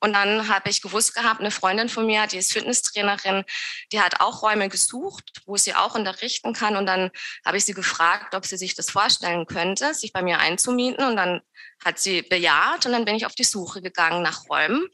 Und 0.00 0.14
dann 0.14 0.48
habe 0.48 0.70
ich 0.70 0.80
gewusst 0.80 1.14
gehabt, 1.14 1.40
eine 1.40 1.50
Freundin 1.50 1.88
von 1.88 2.06
mir, 2.06 2.26
die 2.26 2.38
ist 2.38 2.52
Fitnesstrainerin, 2.52 3.44
die 3.92 4.00
hat 4.00 4.20
auch 4.20 4.42
Räume 4.42 4.68
gesucht, 4.68 5.42
wo 5.44 5.56
sie 5.56 5.74
auch 5.74 5.94
unterrichten 5.94 6.54
kann. 6.54 6.76
Und 6.76 6.86
dann 6.86 7.10
habe 7.44 7.58
ich 7.58 7.64
sie 7.66 7.74
gefragt, 7.74 8.34
ob 8.34 8.46
sie 8.46 8.56
sich 8.56 8.74
das 8.74 8.90
vorstellen 8.90 9.46
könnte, 9.46 9.94
sich 9.94 10.12
bei 10.12 10.22
mir 10.22 10.38
einzumieten. 10.38 11.04
Und 11.04 11.16
dann 11.16 11.42
hat 11.84 11.98
sie 11.98 12.22
bejaht 12.22 12.86
und 12.86 12.92
dann 12.92 13.04
bin 13.04 13.14
ich 13.14 13.26
auf 13.26 13.34
die 13.34 13.44
Suche 13.44 13.82
gegangen 13.82 14.22
nach 14.22 14.48
Räumen. 14.48 14.88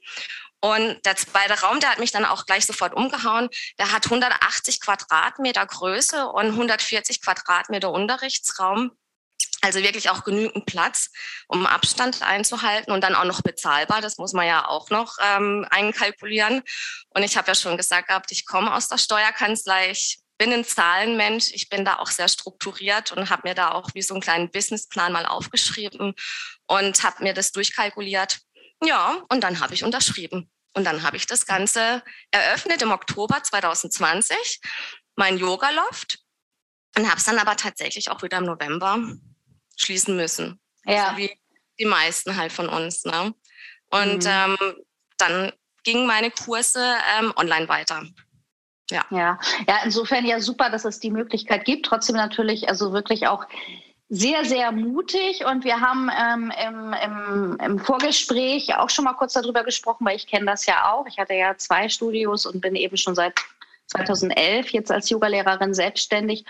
Und 0.61 1.05
der 1.05 1.17
zweite 1.17 1.61
Raum, 1.61 1.79
der 1.81 1.91
hat 1.91 1.99
mich 1.99 2.11
dann 2.11 2.25
auch 2.25 2.47
gleich 2.47 2.67
sofort 2.67 2.95
umgehauen. 2.95 3.49
Der 3.79 3.93
hat 3.93 4.07
180 4.07 4.81
Quadratmeter 4.81 5.65
Größe 5.67 6.27
und 6.27 6.47
140 6.47 7.23
Quadratmeter 7.23 7.93
Unterrichtsraum. 7.93 8.91
Also 9.63 9.81
wirklich 9.81 10.11
auch 10.11 10.23
genügend 10.23 10.67
Platz, 10.67 11.11
um 11.49 11.67
Abstand 11.67 12.23
einzuhalten 12.23 12.93
und 12.93 13.01
dann 13.03 13.15
auch 13.15 13.25
noch 13.25 13.43
bezahlbar. 13.43 14.01
Das 14.01 14.19
muss 14.19 14.33
man 14.33 14.47
ja 14.47 14.69
auch 14.69 14.91
noch 14.91 15.17
ähm, 15.23 15.67
einkalkulieren. 15.71 16.63
Und 17.11 17.23
ich 17.23 17.37
habe 17.37 17.49
ja 17.49 17.55
schon 17.55 17.77
gesagt 17.77 18.09
gehabt, 18.09 18.31
ich 18.33 18.47
komme 18.47 18.75
aus 18.75 18.89
der 18.89 18.99
Steuerkanzlei. 18.99 19.91
Ich 19.91 20.19
bin 20.39 20.53
ein 20.53 20.65
Zahlenmensch. 20.65 21.51
Ich 21.53 21.69
bin 21.69 21.85
da 21.85 21.99
auch 21.99 22.11
sehr 22.11 22.29
strukturiert 22.29 23.13
und 23.13 23.31
habe 23.31 23.49
mir 23.49 23.55
da 23.55 23.73
auch 23.73 23.91
wie 23.95 24.03
so 24.03 24.15
einen 24.15 24.23
kleinen 24.23 24.51
Businessplan 24.51 25.13
mal 25.13 25.27
aufgeschrieben 25.27 26.15
und 26.67 27.03
habe 27.03 27.23
mir 27.23 27.33
das 27.33 27.53
durchkalkuliert. 27.53 28.41
Ja, 28.85 29.25
und 29.31 29.43
dann 29.43 29.61
habe 29.61 29.75
ich 29.75 29.85
unterschrieben. 29.85 30.51
Und 30.75 30.85
dann 30.85 31.03
habe 31.03 31.17
ich 31.17 31.27
das 31.27 31.47
Ganze 31.47 32.03
eröffnet 32.31 32.83
im 32.83 32.93
Oktober 32.93 33.43
2020, 33.43 34.61
mein 35.17 35.39
Yoga-Loft. 35.39 36.19
Und 36.97 37.09
habe 37.09 37.19
es 37.19 37.25
dann 37.25 37.39
aber 37.39 37.57
tatsächlich 37.57 38.11
auch 38.11 38.23
wieder 38.23 38.39
im 38.39 38.45
November 38.45 38.99
schließen 39.77 40.17
müssen. 40.17 40.59
Ja. 40.85 41.11
So 41.11 41.19
wie 41.19 41.31
die 41.79 41.85
meisten 41.85 42.37
halt 42.37 42.53
von 42.53 42.69
uns. 42.69 43.05
Ne? 43.05 43.35
Und 43.91 44.25
mhm. 44.25 44.31
ähm, 44.31 44.57
dann 45.19 45.53
gingen 45.85 46.07
meine 46.07 46.31
Kurse 46.31 46.83
ähm, 47.19 47.33
online 47.37 47.69
weiter. 47.69 48.03
Ja. 48.91 49.05
ja. 49.11 49.39
Ja, 49.67 49.81
insofern 49.85 50.25
ja 50.25 50.41
super, 50.41 50.71
dass 50.71 50.85
es 50.85 51.01
die 51.01 51.11
Möglichkeit 51.11 51.65
gibt. 51.65 51.87
Trotzdem 51.87 52.17
natürlich, 52.17 52.69
also 52.69 52.93
wirklich 52.93 53.27
auch 53.27 53.47
sehr, 54.09 54.45
sehr 54.45 54.71
mutig. 54.73 55.45
Und 55.45 55.65
wir 55.65 55.81
haben 55.81 56.11
ähm, 56.17 56.53
im, 56.65 56.93
im, 56.93 57.59
im 57.61 57.79
Vorgespräch 57.79 58.77
auch 58.77 58.91
schon 58.91 59.05
mal 59.05 59.15
kurz 59.15 59.33
darüber 59.33 59.65
gesprochen, 59.65 60.07
weil 60.07 60.17
ich 60.17 60.27
kenne 60.27 60.47
das 60.47 60.67
ja 60.67 60.93
auch. 60.93 61.07
Ich 61.07 61.19
hatte 61.19 61.35
ja 61.35 61.57
zwei 61.57 61.89
Studios 61.89 62.47
und 62.47 62.61
bin 62.61 62.77
eben 62.77 62.97
schon 62.97 63.15
seit 63.15 63.35
2011 63.87 64.71
jetzt 64.71 64.93
als 64.93 65.11
Yogalehrerin 65.11 65.75
selbstständig. 65.75 66.45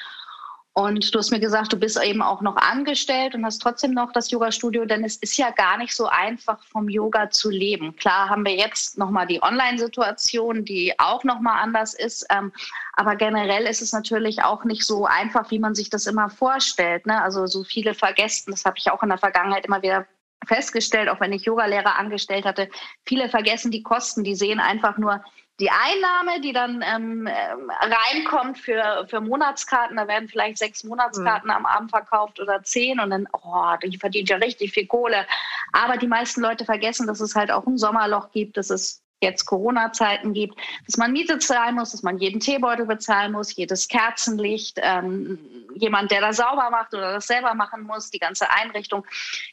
Und 0.78 1.14
du 1.14 1.18
hast 1.18 1.30
mir 1.30 1.40
gesagt, 1.40 1.72
du 1.72 1.78
bist 1.78 1.98
eben 1.98 2.20
auch 2.20 2.42
noch 2.42 2.56
angestellt 2.56 3.34
und 3.34 3.46
hast 3.46 3.62
trotzdem 3.62 3.92
noch 3.92 4.12
das 4.12 4.30
Yoga-Studio, 4.30 4.84
denn 4.84 5.04
es 5.04 5.16
ist 5.16 5.38
ja 5.38 5.48
gar 5.48 5.78
nicht 5.78 5.96
so 5.96 6.06
einfach, 6.06 6.62
vom 6.66 6.90
Yoga 6.90 7.30
zu 7.30 7.48
leben. 7.48 7.96
Klar 7.96 8.28
haben 8.28 8.44
wir 8.44 8.54
jetzt 8.54 8.98
nochmal 8.98 9.26
die 9.26 9.42
Online-Situation, 9.42 10.66
die 10.66 10.92
auch 10.98 11.24
nochmal 11.24 11.62
anders 11.62 11.94
ist. 11.94 12.26
Ähm, 12.28 12.52
aber 12.92 13.16
generell 13.16 13.64
ist 13.64 13.80
es 13.80 13.94
natürlich 13.94 14.42
auch 14.42 14.64
nicht 14.64 14.84
so 14.84 15.06
einfach, 15.06 15.50
wie 15.50 15.58
man 15.58 15.74
sich 15.74 15.88
das 15.88 16.06
immer 16.06 16.28
vorstellt. 16.28 17.06
Ne? 17.06 17.22
Also 17.22 17.46
so 17.46 17.64
viele 17.64 17.94
vergessen, 17.94 18.50
das 18.50 18.66
habe 18.66 18.76
ich 18.76 18.90
auch 18.90 19.02
in 19.02 19.08
der 19.08 19.16
Vergangenheit 19.16 19.64
immer 19.64 19.80
wieder 19.80 20.06
festgestellt, 20.46 21.08
auch 21.08 21.20
wenn 21.20 21.32
ich 21.32 21.46
Yogalehrer 21.46 21.96
angestellt 21.96 22.44
hatte, 22.44 22.68
viele 23.06 23.30
vergessen 23.30 23.70
die 23.70 23.82
Kosten, 23.82 24.24
die 24.24 24.34
sehen 24.34 24.60
einfach 24.60 24.98
nur 24.98 25.24
die 25.58 25.70
Einnahme, 25.70 26.40
die 26.40 26.52
dann 26.52 26.82
ähm, 26.82 27.26
ähm, 27.26 27.70
reinkommt 27.70 28.58
für, 28.58 29.06
für 29.08 29.20
Monatskarten, 29.20 29.96
da 29.96 30.06
werden 30.06 30.28
vielleicht 30.28 30.58
sechs 30.58 30.84
Monatskarten 30.84 31.48
mhm. 31.48 31.56
am 31.56 31.66
Abend 31.66 31.90
verkauft 31.90 32.40
oder 32.40 32.62
zehn 32.62 33.00
und 33.00 33.10
dann, 33.10 33.26
oh, 33.32 33.74
die 33.82 33.98
verdient 33.98 34.28
ja 34.28 34.36
richtig 34.36 34.72
viel 34.72 34.86
Kohle. 34.86 35.26
Aber 35.72 35.96
die 35.96 36.08
meisten 36.08 36.42
Leute 36.42 36.64
vergessen, 36.66 37.06
dass 37.06 37.20
es 37.20 37.34
halt 37.34 37.50
auch 37.50 37.66
ein 37.66 37.78
Sommerloch 37.78 38.30
gibt, 38.32 38.58
dass 38.58 38.68
es 38.68 39.02
jetzt 39.22 39.46
Corona-Zeiten 39.46 40.34
gibt, 40.34 40.58
dass 40.84 40.96
man 40.96 41.12
Miete 41.12 41.38
zahlen 41.38 41.74
muss, 41.74 41.92
dass 41.92 42.02
man 42.02 42.18
jeden 42.18 42.40
Teebeutel 42.40 42.86
bezahlen 42.86 43.32
muss, 43.32 43.54
jedes 43.54 43.88
Kerzenlicht, 43.88 44.78
ähm, 44.82 45.38
jemand, 45.74 46.10
der 46.10 46.20
das 46.20 46.36
sauber 46.36 46.68
macht 46.70 46.92
oder 46.94 47.14
das 47.14 47.26
selber 47.26 47.54
machen 47.54 47.82
muss, 47.82 48.10
die 48.10 48.18
ganze 48.18 48.50
Einrichtung. 48.50 49.06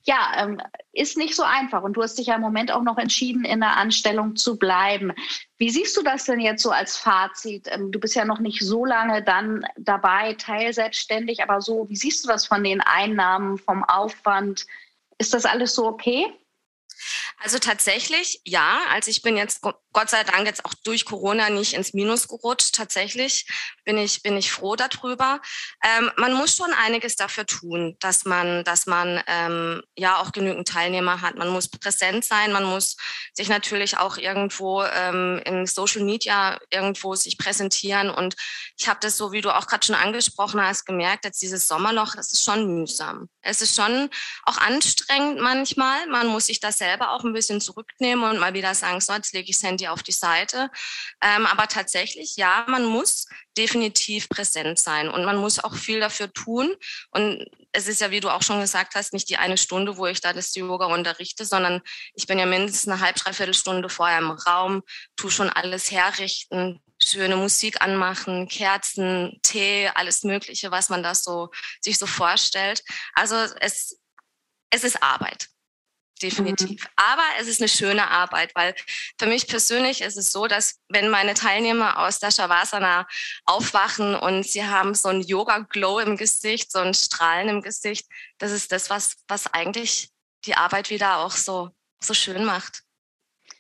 Ja, 0.04 0.34
ähm, 0.38 0.62
ist 0.92 1.18
nicht 1.18 1.36
so 1.36 1.44
einfach. 1.44 1.84
Und 1.84 1.94
du 1.94 2.04
hast 2.04 2.18
dich 2.18 2.28
ja 2.28 2.36
im 2.36 2.42
Moment 2.42 2.72
auch 2.72 2.82
noch 2.82 2.98
entschieden, 2.98 3.46
in 3.46 3.62
der 3.62 3.78
Anstellung 3.78 4.36
zu 4.36 4.58
bleiben. 4.58 5.14
Wie 5.58 5.70
siehst 5.70 5.96
du 5.96 6.04
das 6.04 6.26
denn 6.26 6.42
jetzt 6.42 6.62
so 6.62 6.72
als 6.72 6.98
Fazit? 6.98 7.68
Ähm, 7.72 7.92
du 7.92 8.00
bist 8.00 8.16
ja 8.16 8.26
noch 8.26 8.40
nicht 8.40 8.62
so 8.62 8.86
lange 8.86 9.24
dann 9.24 9.66
dabei, 9.78 10.34
teilselbstständig, 10.34 11.42
aber 11.42 11.62
so, 11.62 11.88
wie 11.90 11.96
siehst 11.96 12.24
du 12.26 12.28
das 12.28 12.46
von 12.46 12.64
den 12.64 12.82
Einnahmen, 12.82 13.58
vom 13.58 13.84
Aufwand? 13.86 14.66
Ist 15.20 15.34
das 15.34 15.46
alles 15.46 15.74
so 15.74 15.86
okay? 15.86 16.26
Also 17.40 17.60
tatsächlich, 17.60 18.42
ja. 18.46 18.82
Also 18.90 19.12
ich 19.12 19.22
bin 19.22 19.38
jetzt 19.38 19.62
Gott 19.94 20.10
sei 20.10 20.24
Dank 20.24 20.48
jetzt 20.48 20.66
auch 20.66 20.74
durch 20.84 21.06
Corona 21.06 21.50
nicht 21.50 21.74
ins 21.74 21.94
Minus 21.94 22.28
gerutscht. 22.28 22.76
Tatsächlich 22.76 23.46
bin 23.86 23.98
ich, 23.98 24.24
bin 24.24 24.36
ich 24.36 24.52
froh 24.52 24.76
darüber. 24.76 25.40
Ähm, 25.84 26.12
man 26.18 26.34
muss 26.34 26.58
schon 26.58 26.74
einiges 26.74 27.16
dafür 27.16 27.46
tun, 27.46 27.96
dass 28.00 28.26
man, 28.26 28.64
dass 28.64 28.88
man 28.88 29.22
ähm, 29.28 29.84
ja 29.96 30.18
auch 30.18 30.32
genügend 30.32 30.68
Teilnehmer 30.68 31.22
hat. 31.22 31.36
Man 31.36 31.50
muss 31.50 31.70
präsent 31.70 32.26
sein, 32.26 32.52
man 32.52 32.64
muss 32.64 32.98
sich 33.34 33.50
natürlich 33.50 33.98
auch 33.98 34.18
irgendwo 34.18 34.84
ähm, 34.84 35.42
in 35.46 35.68
Social 35.68 36.04
Media 36.04 36.60
irgendwo 36.72 37.16
sich 37.16 37.38
präsentieren. 37.38 38.10
Und 38.10 38.36
ich 38.78 38.88
habe 38.88 39.00
das 39.02 39.16
so, 39.16 39.32
wie 39.32 39.42
du 39.42 39.56
auch 39.56 39.68
gerade 39.68 39.86
schon 39.86 39.96
angesprochen 39.96 40.62
hast, 40.62 40.86
gemerkt, 40.86 41.26
jetzt 41.26 41.42
dieses 41.42 41.68
Sommerloch, 41.68 42.16
das 42.16 42.32
ist 42.32 42.44
schon 42.44 42.68
mühsam. 42.68 43.30
Es 43.42 43.62
ist 43.62 43.76
schon 43.76 44.10
auch 44.44 44.58
anstrengend 44.58 45.40
manchmal. 45.40 46.08
Man 46.08 46.28
muss 46.28 46.48
sich 46.48 46.60
da 46.60 46.72
selber 46.72 47.12
auch 47.12 47.24
ein 47.24 47.33
bisschen 47.34 47.62
zurücknehmen 47.62 48.30
und 48.30 48.40
mal 48.40 48.54
wieder 48.54 48.76
sagen, 48.76 49.02
so, 49.02 49.14
jetzt 49.14 49.34
lege 49.34 49.50
ich 49.50 49.58
das 49.58 49.64
Handy 49.64 49.88
auf 49.88 50.04
die 50.04 50.12
Seite. 50.12 50.70
Ähm, 51.22 51.46
aber 51.46 51.68
tatsächlich, 51.68 52.36
ja, 52.36 52.66
man 52.68 52.86
muss 52.86 53.28
definitiv 53.58 54.30
präsent 54.30 54.80
sein 54.80 55.10
und 55.10 55.26
man 55.26 55.38
muss 55.38 55.64
auch 55.64 55.76
viel 55.76 56.00
dafür 56.00 56.32
tun. 56.32 56.74
Und 57.12 57.46
es 57.72 57.88
ist 57.88 58.02
ja, 58.02 58.12
wie 58.12 58.20
du 58.20 58.30
auch 58.30 58.44
schon 58.44 58.62
gesagt 58.62 58.96
hast, 58.96 59.14
nicht 59.14 59.30
die 59.30 59.38
eine 59.38 59.58
Stunde, 59.58 59.98
wo 59.98 60.06
ich 60.06 60.22
da 60.22 60.34
das 60.34 60.56
Yoga 60.56 60.86
unterrichte, 60.86 61.46
sondern 61.46 61.82
ich 62.14 62.28
bin 62.28 62.40
ja 62.40 62.46
mindestens 62.46 62.88
eine 62.88 63.02
halbe, 63.02 63.20
dreiviertel 63.20 63.54
Stunde 63.54 63.90
vorher 63.90 64.20
im 64.20 64.32
Raum, 64.32 64.84
tu 65.16 65.30
schon 65.30 65.50
alles 65.50 65.92
herrichten, 65.92 66.80
schöne 67.04 67.36
Musik 67.36 67.82
anmachen, 67.82 68.48
Kerzen, 68.48 69.40
Tee, 69.44 69.90
alles 69.96 70.24
Mögliche, 70.24 70.72
was 70.72 70.90
man 70.90 71.04
da 71.04 71.16
so 71.16 71.50
sich 71.82 71.98
so 71.98 72.06
vorstellt. 72.06 72.84
Also 73.14 73.36
es, 73.36 74.00
es 74.70 74.84
ist 74.84 75.02
Arbeit 75.02 75.48
definitiv. 76.24 76.84
Mhm. 76.84 76.90
Aber 76.96 77.24
es 77.40 77.48
ist 77.48 77.62
eine 77.62 77.68
schöne 77.68 78.10
Arbeit, 78.10 78.56
weil 78.56 78.74
für 79.20 79.28
mich 79.28 79.48
persönlich 79.48 80.02
ist 80.02 80.18
es 80.18 80.32
so, 80.32 80.48
dass 80.48 80.80
wenn 80.90 81.10
meine 81.10 81.34
Teilnehmer 81.34 82.00
aus 82.00 82.20
der 82.20 82.32
Shavasana 82.32 83.08
aufwachen 83.46 84.16
und 84.16 84.44
sie 84.44 84.66
haben 84.66 84.96
so 84.96 85.10
ein 85.10 85.22
Yoga-Glow 85.22 86.00
im 86.00 86.18
Gesicht, 86.18 86.72
so 86.72 86.80
ein 86.80 86.94
Strahlen 86.94 87.50
im 87.50 87.62
Gesicht, 87.62 88.08
das 88.40 88.52
ist 88.52 88.72
das, 88.72 88.90
was, 88.90 89.18
was 89.28 89.54
eigentlich 89.54 90.10
die 90.46 90.56
Arbeit 90.56 90.90
wieder 90.90 91.20
auch 91.20 91.32
so, 91.32 91.70
so 92.02 92.14
schön 92.14 92.46
macht. 92.46 92.84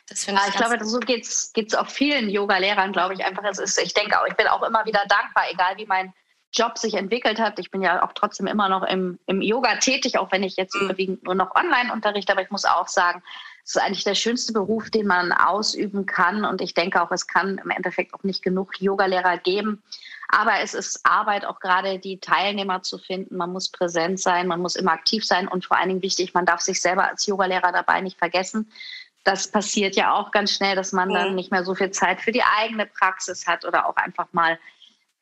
Das 0.07 0.25
ja, 0.25 0.33
ich, 0.33 0.49
ich 0.49 0.55
glaube, 0.55 0.83
so 0.83 0.99
geht 0.99 1.25
es 1.25 1.75
auch 1.75 1.89
vielen 1.89 2.29
Yoga-Lehrern, 2.29 2.91
glaube 2.91 3.13
ich, 3.13 3.23
einfach. 3.23 3.43
Es 3.45 3.59
ist, 3.59 3.79
ich 3.79 3.93
denke 3.93 4.19
auch, 4.19 4.25
ich 4.27 4.35
bin 4.35 4.47
auch 4.47 4.61
immer 4.63 4.85
wieder 4.85 5.03
dankbar, 5.07 5.45
egal 5.49 5.77
wie 5.77 5.85
mein 5.85 6.13
Job 6.53 6.77
sich 6.77 6.93
entwickelt 6.93 7.39
hat. 7.39 7.57
Ich 7.57 7.71
bin 7.71 7.81
ja 7.81 8.03
auch 8.03 8.13
trotzdem 8.13 8.47
immer 8.47 8.69
noch 8.69 8.83
im, 8.83 9.19
im 9.25 9.41
Yoga 9.41 9.77
tätig, 9.77 10.17
auch 10.19 10.31
wenn 10.31 10.43
ich 10.43 10.55
jetzt 10.55 10.75
mhm. 10.75 10.85
überwiegend 10.85 11.23
nur 11.23 11.35
noch 11.35 11.55
online 11.55 11.91
unterrichte. 11.91 12.31
Aber 12.31 12.43
ich 12.43 12.51
muss 12.51 12.65
auch 12.65 12.87
sagen, 12.87 13.23
es 13.65 13.75
ist 13.75 13.81
eigentlich 13.81 14.03
der 14.03 14.15
schönste 14.15 14.53
Beruf, 14.53 14.89
den 14.89 15.07
man 15.07 15.31
ausüben 15.31 16.05
kann. 16.05 16.45
Und 16.45 16.61
ich 16.61 16.73
denke 16.73 17.01
auch, 17.01 17.11
es 17.11 17.27
kann 17.27 17.57
im 17.57 17.69
Endeffekt 17.71 18.13
auch 18.13 18.23
nicht 18.23 18.43
genug 18.43 18.79
Yogalehrer 18.79 19.37
geben. 19.37 19.81
Aber 20.27 20.59
es 20.61 20.73
ist 20.73 20.99
Arbeit, 21.03 21.45
auch 21.45 21.59
gerade 21.59 21.99
die 21.99 22.19
Teilnehmer 22.19 22.83
zu 22.83 22.97
finden. 22.97 23.37
Man 23.37 23.51
muss 23.51 23.69
präsent 23.69 24.19
sein, 24.19 24.47
man 24.47 24.61
muss 24.61 24.75
immer 24.75 24.91
aktiv 24.91 25.25
sein 25.25 25.47
und 25.47 25.65
vor 25.65 25.77
allen 25.77 25.89
Dingen 25.89 26.01
wichtig, 26.01 26.33
man 26.33 26.45
darf 26.45 26.61
sich 26.61 26.81
selber 26.81 27.07
als 27.07 27.25
Yogalehrer 27.25 27.71
dabei 27.71 28.01
nicht 28.01 28.17
vergessen. 28.17 28.71
Das 29.23 29.47
passiert 29.47 29.95
ja 29.95 30.13
auch 30.13 30.31
ganz 30.31 30.51
schnell, 30.51 30.75
dass 30.75 30.91
man 30.91 31.13
dann 31.13 31.35
nicht 31.35 31.51
mehr 31.51 31.63
so 31.63 31.75
viel 31.75 31.91
Zeit 31.91 32.19
für 32.19 32.31
die 32.31 32.43
eigene 32.43 32.85
Praxis 32.85 33.47
hat 33.47 33.63
oder 33.63 33.87
auch 33.87 33.95
einfach 33.95 34.27
mal 34.33 34.59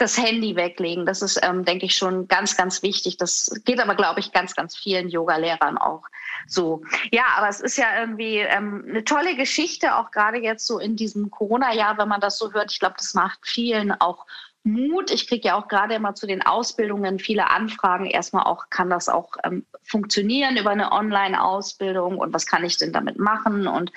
das 0.01 0.17
Handy 0.17 0.55
weglegen. 0.55 1.05
Das 1.05 1.21
ist, 1.21 1.39
ähm, 1.43 1.63
denke 1.63 1.85
ich, 1.85 1.95
schon 1.95 2.27
ganz, 2.27 2.57
ganz 2.57 2.81
wichtig. 2.81 3.17
Das 3.17 3.51
geht 3.65 3.79
aber, 3.79 3.95
glaube 3.95 4.19
ich, 4.19 4.31
ganz, 4.31 4.55
ganz 4.55 4.75
vielen 4.75 5.09
Yoga-Lehrern 5.09 5.77
auch 5.77 6.03
so. 6.47 6.81
Ja, 7.11 7.23
aber 7.37 7.49
es 7.49 7.59
ist 7.59 7.77
ja 7.77 7.99
irgendwie 7.99 8.37
ähm, 8.37 8.85
eine 8.87 9.03
tolle 9.03 9.35
Geschichte, 9.35 9.95
auch 9.95 10.11
gerade 10.11 10.39
jetzt 10.39 10.65
so 10.65 10.79
in 10.79 10.95
diesem 10.95 11.29
Corona-Jahr, 11.29 11.97
wenn 11.97 12.07
man 12.07 12.21
das 12.21 12.37
so 12.37 12.51
hört. 12.53 12.71
Ich 12.71 12.79
glaube, 12.79 12.95
das 12.97 13.13
macht 13.13 13.39
vielen 13.43 13.91
auch 13.91 14.25
Mut. 14.63 15.11
Ich 15.11 15.27
kriege 15.27 15.49
ja 15.49 15.55
auch 15.55 15.67
gerade 15.67 15.95
immer 15.95 16.13
zu 16.13 16.27
den 16.27 16.41
Ausbildungen 16.41 17.19
viele 17.19 17.49
Anfragen. 17.49 18.05
Erstmal 18.05 18.43
auch, 18.43 18.69
kann 18.69 18.89
das 18.89 19.09
auch 19.09 19.31
ähm, 19.43 19.65
funktionieren 19.83 20.57
über 20.57 20.71
eine 20.71 20.91
Online-Ausbildung 20.91 22.17
und 22.17 22.33
was 22.33 22.45
kann 22.45 22.63
ich 22.63 22.77
denn 22.77 22.93
damit 22.93 23.17
machen? 23.17 23.67
Und 23.67 23.91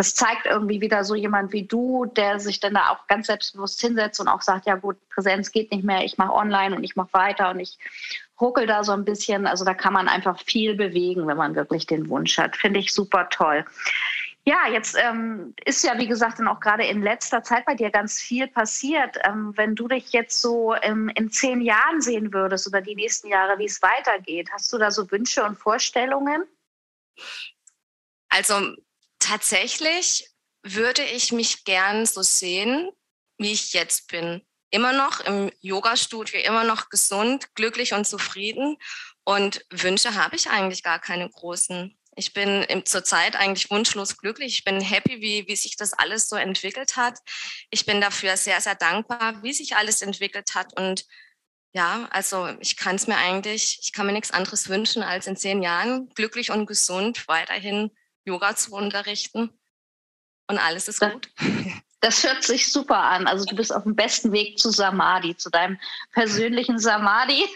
das 0.00 0.14
zeigt 0.14 0.46
irgendwie 0.46 0.80
wieder 0.80 1.04
so 1.04 1.14
jemand 1.14 1.52
wie 1.52 1.66
du, 1.66 2.06
der 2.06 2.40
sich 2.40 2.58
dann 2.58 2.72
da 2.72 2.88
auch 2.88 3.06
ganz 3.06 3.26
selbstbewusst 3.26 3.82
hinsetzt 3.82 4.18
und 4.18 4.28
auch 4.28 4.40
sagt, 4.40 4.64
ja 4.64 4.76
gut, 4.76 4.96
Präsenz 5.10 5.52
geht 5.52 5.70
nicht 5.70 5.84
mehr, 5.84 6.06
ich 6.06 6.16
mache 6.16 6.32
online 6.32 6.74
und 6.74 6.82
ich 6.84 6.96
mache 6.96 7.12
weiter 7.12 7.50
und 7.50 7.60
ich 7.60 7.76
ruckel 8.40 8.66
da 8.66 8.82
so 8.82 8.92
ein 8.92 9.04
bisschen. 9.04 9.46
Also 9.46 9.66
da 9.66 9.74
kann 9.74 9.92
man 9.92 10.08
einfach 10.08 10.40
viel 10.40 10.74
bewegen, 10.74 11.26
wenn 11.26 11.36
man 11.36 11.54
wirklich 11.54 11.86
den 11.86 12.08
Wunsch 12.08 12.38
hat. 12.38 12.56
Finde 12.56 12.80
ich 12.80 12.94
super 12.94 13.28
toll. 13.28 13.62
Ja, 14.46 14.68
jetzt 14.72 14.96
ähm, 14.98 15.54
ist 15.66 15.84
ja, 15.84 15.98
wie 15.98 16.08
gesagt, 16.08 16.38
dann 16.38 16.48
auch 16.48 16.60
gerade 16.60 16.86
in 16.86 17.02
letzter 17.02 17.42
Zeit 17.42 17.66
bei 17.66 17.74
dir 17.74 17.90
ganz 17.90 18.22
viel 18.22 18.46
passiert. 18.46 19.18
Ähm, 19.24 19.52
wenn 19.56 19.74
du 19.74 19.86
dich 19.86 20.14
jetzt 20.14 20.40
so 20.40 20.74
ähm, 20.80 21.10
in 21.14 21.30
zehn 21.30 21.60
Jahren 21.60 22.00
sehen 22.00 22.32
würdest 22.32 22.66
oder 22.66 22.80
die 22.80 22.94
nächsten 22.94 23.28
Jahre, 23.28 23.58
wie 23.58 23.66
es 23.66 23.82
weitergeht, 23.82 24.48
hast 24.50 24.72
du 24.72 24.78
da 24.78 24.90
so 24.90 25.10
Wünsche 25.10 25.44
und 25.44 25.58
Vorstellungen? 25.58 26.44
Also 28.30 28.76
tatsächlich 29.20 30.28
würde 30.62 31.04
ich 31.04 31.32
mich 31.32 31.64
gern 31.64 32.04
so 32.06 32.22
sehen, 32.22 32.90
wie 33.38 33.52
ich 33.52 33.72
jetzt 33.72 34.08
bin. 34.08 34.42
Immer 34.70 34.92
noch 34.92 35.20
im 35.20 35.50
Yoga-Studio, 35.60 36.40
immer 36.40 36.64
noch 36.64 36.90
gesund, 36.90 37.54
glücklich 37.54 37.92
und 37.92 38.06
zufrieden. 38.06 38.76
Und 39.24 39.64
Wünsche 39.70 40.14
habe 40.14 40.36
ich 40.36 40.50
eigentlich 40.50 40.82
gar 40.82 41.00
keine 41.00 41.28
großen. 41.28 41.96
Ich 42.16 42.32
bin 42.32 42.66
zurzeit 42.84 43.36
eigentlich 43.36 43.70
wunschlos 43.70 44.18
glücklich. 44.18 44.54
Ich 44.54 44.64
bin 44.64 44.80
happy, 44.80 45.20
wie, 45.20 45.46
wie 45.48 45.56
sich 45.56 45.76
das 45.76 45.92
alles 45.92 46.28
so 46.28 46.36
entwickelt 46.36 46.96
hat. 46.96 47.18
Ich 47.70 47.86
bin 47.86 48.00
dafür 48.00 48.36
sehr, 48.36 48.60
sehr 48.60 48.74
dankbar, 48.74 49.42
wie 49.42 49.52
sich 49.52 49.76
alles 49.76 50.02
entwickelt 50.02 50.54
hat. 50.54 50.76
Und 50.78 51.06
ja, 51.72 52.08
also 52.10 52.48
ich 52.60 52.76
kann 52.76 52.96
es 52.96 53.06
mir 53.06 53.16
eigentlich, 53.16 53.78
ich 53.82 53.92
kann 53.92 54.06
mir 54.06 54.12
nichts 54.12 54.32
anderes 54.32 54.68
wünschen, 54.68 55.02
als 55.02 55.26
in 55.26 55.36
zehn 55.36 55.62
Jahren 55.62 56.08
glücklich 56.10 56.50
und 56.50 56.66
gesund 56.66 57.26
weiterhin 57.28 57.90
Yoga 58.30 58.54
zu 58.54 58.72
unterrichten 58.72 59.50
und 60.48 60.58
alles 60.58 60.88
ist 60.88 61.00
gut. 61.00 61.30
Das 62.02 62.24
hört 62.24 62.44
sich 62.44 62.72
super 62.72 62.96
an. 62.96 63.26
Also 63.26 63.44
du 63.44 63.54
bist 63.54 63.74
auf 63.74 63.82
dem 63.82 63.94
besten 63.94 64.32
Weg 64.32 64.58
zu 64.58 64.70
Samadhi, 64.70 65.36
zu 65.36 65.50
deinem 65.50 65.78
persönlichen 66.12 66.78
Samadhi. 66.78 67.44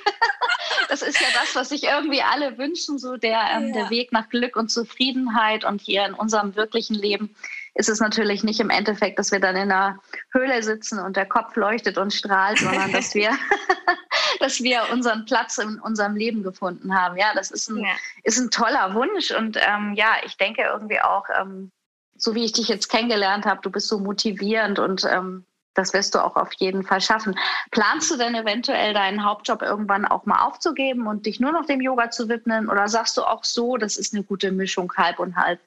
Das 0.88 1.00
ist 1.02 1.18
ja 1.18 1.28
das, 1.40 1.54
was 1.54 1.70
sich 1.70 1.84
irgendwie 1.84 2.20
alle 2.20 2.58
wünschen, 2.58 2.98
so 2.98 3.16
der, 3.16 3.40
ähm, 3.52 3.68
ja. 3.68 3.72
der 3.72 3.90
Weg 3.90 4.12
nach 4.12 4.28
Glück 4.28 4.54
und 4.56 4.70
Zufriedenheit. 4.70 5.64
Und 5.64 5.80
hier 5.80 6.04
in 6.04 6.12
unserem 6.14 6.56
wirklichen 6.56 6.94
Leben 6.94 7.34
ist 7.74 7.88
es 7.88 8.00
natürlich 8.00 8.44
nicht 8.44 8.60
im 8.60 8.70
Endeffekt, 8.70 9.18
dass 9.18 9.32
wir 9.32 9.40
dann 9.40 9.56
in 9.56 9.72
einer 9.72 9.98
Höhle 10.32 10.62
sitzen 10.62 11.00
und 11.00 11.16
der 11.16 11.26
Kopf 11.26 11.56
leuchtet 11.56 11.98
und 11.98 12.12
strahlt, 12.12 12.58
sondern 12.58 12.92
dass 12.92 13.14
wir, 13.14 13.30
dass 14.40 14.62
wir 14.62 14.82
unseren 14.92 15.24
Platz 15.24 15.58
in 15.58 15.80
unserem 15.80 16.14
Leben 16.14 16.42
gefunden 16.42 16.94
haben. 16.94 17.16
Ja, 17.16 17.32
das 17.34 17.50
ist 17.50 17.68
ein, 17.68 17.78
ja. 17.78 17.90
ist 18.22 18.38
ein 18.38 18.50
toller 18.50 18.94
Wunsch. 18.94 19.32
Und 19.32 19.58
ähm, 19.60 19.94
ja, 19.94 20.12
ich 20.24 20.36
denke 20.36 20.62
irgendwie 20.62 21.00
auch, 21.00 21.24
ähm, 21.40 21.72
so 22.16 22.34
wie 22.36 22.44
ich 22.44 22.52
dich 22.52 22.68
jetzt 22.68 22.88
kennengelernt 22.88 23.44
habe, 23.44 23.60
du 23.62 23.70
bist 23.70 23.88
so 23.88 23.98
motivierend 23.98 24.78
und 24.78 25.04
ähm, 25.04 25.44
das 25.74 25.92
wirst 25.92 26.14
du 26.14 26.24
auch 26.24 26.36
auf 26.36 26.52
jeden 26.54 26.84
Fall 26.84 27.00
schaffen. 27.00 27.36
Planst 27.72 28.08
du 28.10 28.16
denn 28.16 28.36
eventuell 28.36 28.94
deinen 28.94 29.24
Hauptjob 29.24 29.60
irgendwann 29.62 30.04
auch 30.04 30.24
mal 30.24 30.46
aufzugeben 30.46 31.08
und 31.08 31.26
dich 31.26 31.40
nur 31.40 31.50
noch 31.50 31.66
dem 31.66 31.80
Yoga 31.80 32.10
zu 32.10 32.28
widmen? 32.28 32.68
Oder 32.68 32.86
sagst 32.86 33.16
du 33.16 33.22
auch 33.22 33.42
so, 33.42 33.76
das 33.76 33.96
ist 33.96 34.14
eine 34.14 34.22
gute 34.22 34.52
Mischung, 34.52 34.92
halb 34.96 35.18
und 35.18 35.34
halb? 35.34 35.58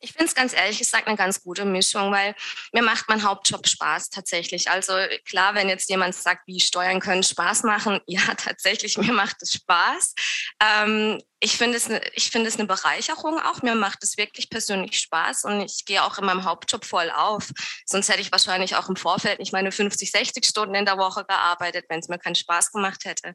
Ich 0.00 0.12
finde 0.12 0.26
es 0.26 0.34
ganz 0.34 0.52
ehrlich 0.52 0.78
gesagt 0.78 1.06
eine 1.06 1.16
ganz 1.16 1.42
gute 1.42 1.64
Mischung, 1.64 2.12
weil 2.12 2.34
mir 2.72 2.82
macht 2.82 3.08
mein 3.08 3.22
Hauptjob 3.22 3.66
Spaß 3.66 4.10
tatsächlich. 4.10 4.70
Also 4.70 4.94
klar, 5.24 5.54
wenn 5.54 5.68
jetzt 5.68 5.88
jemand 5.90 6.14
sagt, 6.14 6.46
wie 6.46 6.60
Steuern 6.60 7.00
können 7.00 7.22
Spaß 7.22 7.62
machen, 7.64 8.00
ja, 8.06 8.22
tatsächlich, 8.36 8.98
mir 8.98 9.12
macht 9.12 9.36
es 9.42 9.54
Spaß. 9.54 10.14
Ähm, 10.60 11.20
ich 11.44 11.56
finde 11.56 11.76
es, 11.76 11.88
ne, 11.88 12.00
ich 12.14 12.30
finde 12.30 12.46
es 12.46 12.56
eine 12.56 12.68
Bereicherung 12.68 13.40
auch. 13.40 13.62
Mir 13.62 13.74
macht 13.74 14.04
es 14.04 14.16
wirklich 14.16 14.48
persönlich 14.48 15.00
Spaß 15.00 15.44
und 15.44 15.60
ich 15.60 15.84
gehe 15.84 16.04
auch 16.04 16.16
in 16.18 16.24
meinem 16.24 16.44
Hauptjob 16.44 16.84
voll 16.84 17.10
auf. 17.10 17.50
Sonst 17.84 18.08
hätte 18.08 18.20
ich 18.20 18.30
wahrscheinlich 18.30 18.76
auch 18.76 18.88
im 18.88 18.94
Vorfeld 18.94 19.40
nicht 19.40 19.52
meine 19.52 19.72
50, 19.72 20.12
60 20.12 20.46
Stunden 20.46 20.76
in 20.76 20.86
der 20.86 20.98
Woche 20.98 21.24
gearbeitet, 21.24 21.86
wenn 21.88 21.98
es 21.98 22.08
mir 22.08 22.20
keinen 22.20 22.36
Spaß 22.36 22.70
gemacht 22.70 23.04
hätte. 23.04 23.34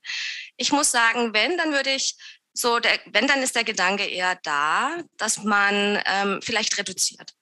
Ich 0.55 0.71
muss 0.71 0.89
sagen, 0.89 1.33
wenn, 1.33 1.57
dann 1.57 1.73
würde 1.73 1.89
ich 1.89 2.15
so, 2.57 2.79
der, 2.79 2.99
wenn, 3.05 3.27
dann 3.27 3.43
ist 3.43 3.55
der 3.55 3.63
Gedanke 3.63 4.03
eher 4.05 4.35
da, 4.43 4.97
dass 5.17 5.43
man 5.43 6.01
ähm, 6.05 6.39
vielleicht 6.41 6.77
reduziert. 6.79 7.33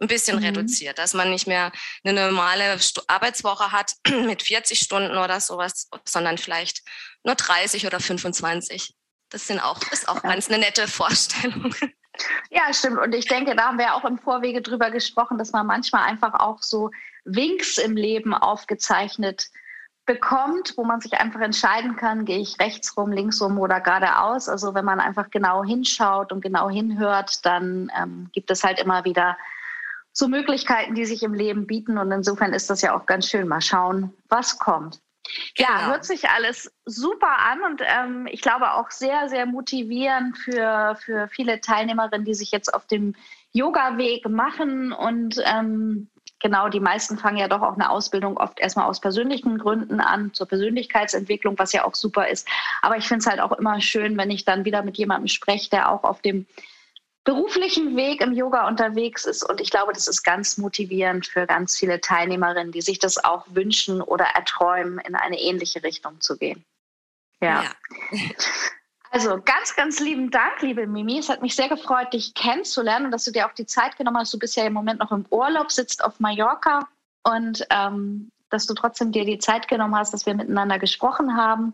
Ein 0.00 0.08
bisschen 0.08 0.38
mhm. 0.38 0.44
reduziert, 0.44 0.98
dass 0.98 1.14
man 1.14 1.30
nicht 1.30 1.46
mehr 1.46 1.70
eine 2.04 2.26
normale 2.26 2.78
Arbeitswoche 3.06 3.70
hat 3.70 3.94
mit 4.26 4.42
40 4.42 4.80
Stunden 4.80 5.16
oder 5.16 5.40
sowas, 5.40 5.88
sondern 6.04 6.36
vielleicht 6.36 6.82
nur 7.22 7.36
30 7.36 7.86
oder 7.86 8.00
25. 8.00 8.94
Das 9.30 9.46
sind 9.46 9.60
auch, 9.60 9.80
ist 9.92 10.08
auch 10.08 10.22
ja. 10.22 10.30
ganz 10.30 10.48
eine 10.48 10.58
nette 10.58 10.88
Vorstellung. 10.88 11.74
Ja, 12.48 12.72
stimmt. 12.72 12.96
Und 12.96 13.14
ich 13.14 13.26
denke, 13.26 13.54
da 13.54 13.64
haben 13.64 13.78
wir 13.78 13.94
auch 13.94 14.06
im 14.06 14.16
Vorwege 14.16 14.62
drüber 14.62 14.90
gesprochen, 14.90 15.36
dass 15.36 15.52
man 15.52 15.66
manchmal 15.66 16.08
einfach 16.08 16.32
auch 16.32 16.62
so 16.62 16.90
Winks 17.26 17.76
im 17.76 17.94
Leben 17.94 18.32
aufgezeichnet 18.32 19.50
bekommt, 20.06 20.74
wo 20.76 20.84
man 20.84 21.00
sich 21.00 21.14
einfach 21.14 21.40
entscheiden 21.40 21.96
kann, 21.96 22.24
gehe 22.24 22.38
ich 22.38 22.58
rechts 22.60 22.96
rum, 22.96 23.12
links 23.12 23.42
rum 23.42 23.58
oder 23.58 23.80
geradeaus. 23.80 24.48
Also 24.48 24.74
wenn 24.74 24.84
man 24.84 25.00
einfach 25.00 25.30
genau 25.30 25.64
hinschaut 25.64 26.32
und 26.32 26.40
genau 26.40 26.70
hinhört, 26.70 27.44
dann 27.44 27.90
ähm, 28.00 28.30
gibt 28.32 28.50
es 28.50 28.62
halt 28.62 28.78
immer 28.78 29.04
wieder 29.04 29.36
so 30.12 30.28
Möglichkeiten, 30.28 30.94
die 30.94 31.04
sich 31.04 31.22
im 31.22 31.34
Leben 31.34 31.66
bieten. 31.66 31.98
Und 31.98 32.10
insofern 32.12 32.54
ist 32.54 32.70
das 32.70 32.82
ja 32.82 32.96
auch 32.96 33.04
ganz 33.04 33.28
schön. 33.28 33.48
Mal 33.48 33.60
schauen, 33.60 34.14
was 34.28 34.58
kommt. 34.58 35.00
Genau. 35.56 35.68
Ja, 35.68 35.86
hört 35.88 36.04
sich 36.04 36.28
alles 36.30 36.72
super 36.84 37.38
an 37.38 37.60
und 37.62 37.82
ähm, 37.84 38.28
ich 38.30 38.40
glaube 38.42 38.72
auch 38.74 38.92
sehr, 38.92 39.28
sehr 39.28 39.44
motivierend 39.44 40.38
für, 40.38 40.96
für 41.00 41.26
viele 41.28 41.60
Teilnehmerinnen, 41.60 42.24
die 42.24 42.34
sich 42.34 42.52
jetzt 42.52 42.72
auf 42.72 42.86
dem 42.86 43.16
Yoga-Weg 43.52 44.28
machen 44.28 44.92
und 44.92 45.42
ähm, 45.44 46.08
genau, 46.40 46.68
die 46.68 46.80
meisten 46.80 47.18
fangen 47.18 47.38
ja 47.38 47.48
doch 47.48 47.62
auch 47.62 47.74
eine 47.74 47.90
Ausbildung 47.90 48.36
oft 48.36 48.60
erstmal 48.60 48.86
aus 48.86 49.00
persönlichen 49.00 49.58
Gründen 49.58 50.00
an, 50.00 50.32
zur 50.34 50.46
Persönlichkeitsentwicklung, 50.46 51.58
was 51.58 51.72
ja 51.72 51.84
auch 51.84 51.94
super 51.94 52.28
ist. 52.28 52.48
Aber 52.82 52.96
ich 52.96 53.06
finde 53.06 53.20
es 53.20 53.26
halt 53.26 53.40
auch 53.40 53.52
immer 53.52 53.80
schön, 53.80 54.16
wenn 54.16 54.30
ich 54.30 54.44
dann 54.44 54.64
wieder 54.64 54.82
mit 54.82 54.96
jemandem 54.96 55.28
spreche, 55.28 55.70
der 55.70 55.90
auch 55.90 56.04
auf 56.04 56.20
dem 56.20 56.46
beruflichen 57.24 57.96
Weg 57.96 58.20
im 58.20 58.32
Yoga 58.32 58.68
unterwegs 58.68 59.24
ist. 59.24 59.42
Und 59.42 59.60
ich 59.60 59.70
glaube, 59.70 59.92
das 59.92 60.06
ist 60.06 60.22
ganz 60.22 60.58
motivierend 60.58 61.26
für 61.26 61.46
ganz 61.46 61.76
viele 61.76 62.00
Teilnehmerinnen, 62.00 62.70
die 62.70 62.82
sich 62.82 63.00
das 63.00 63.22
auch 63.22 63.44
wünschen 63.50 64.00
oder 64.00 64.26
erträumen, 64.26 65.00
in 65.00 65.16
eine 65.16 65.40
ähnliche 65.40 65.82
Richtung 65.82 66.20
zu 66.20 66.38
gehen. 66.38 66.64
ja. 67.40 67.64
ja. 67.64 68.18
Also 69.16 69.40
ganz, 69.42 69.74
ganz 69.74 69.98
lieben 69.98 70.30
Dank, 70.30 70.60
liebe 70.60 70.86
Mimi. 70.86 71.18
Es 71.18 71.30
hat 71.30 71.40
mich 71.40 71.56
sehr 71.56 71.70
gefreut, 71.70 72.12
dich 72.12 72.34
kennenzulernen 72.34 73.06
und 73.06 73.12
dass 73.12 73.24
du 73.24 73.30
dir 73.30 73.46
auch 73.46 73.54
die 73.54 73.64
Zeit 73.64 73.96
genommen 73.96 74.18
hast. 74.18 74.34
Du 74.34 74.38
bist 74.38 74.56
ja 74.56 74.64
im 74.66 74.74
Moment 74.74 75.00
noch 75.00 75.10
im 75.10 75.24
Urlaub, 75.30 75.72
sitzt 75.72 76.04
auf 76.04 76.20
Mallorca 76.20 76.86
und 77.22 77.66
ähm, 77.70 78.30
dass 78.50 78.66
du 78.66 78.74
trotzdem 78.74 79.12
dir 79.12 79.24
die 79.24 79.38
Zeit 79.38 79.68
genommen 79.68 79.96
hast, 79.96 80.12
dass 80.12 80.26
wir 80.26 80.34
miteinander 80.34 80.78
gesprochen 80.78 81.34
haben. 81.34 81.72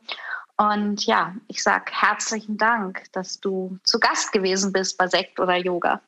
Und 0.56 1.04
ja, 1.04 1.34
ich 1.48 1.64
sage 1.64 1.90
herzlichen 1.90 2.58
Dank, 2.58 3.10
dass 3.10 3.40
du 3.40 3.76
zu 3.82 3.98
Gast 3.98 4.30
gewesen 4.30 4.72
bist 4.72 4.96
bei 4.96 5.08
Sekt 5.08 5.40
oder 5.40 5.56
Yoga. 5.56 6.00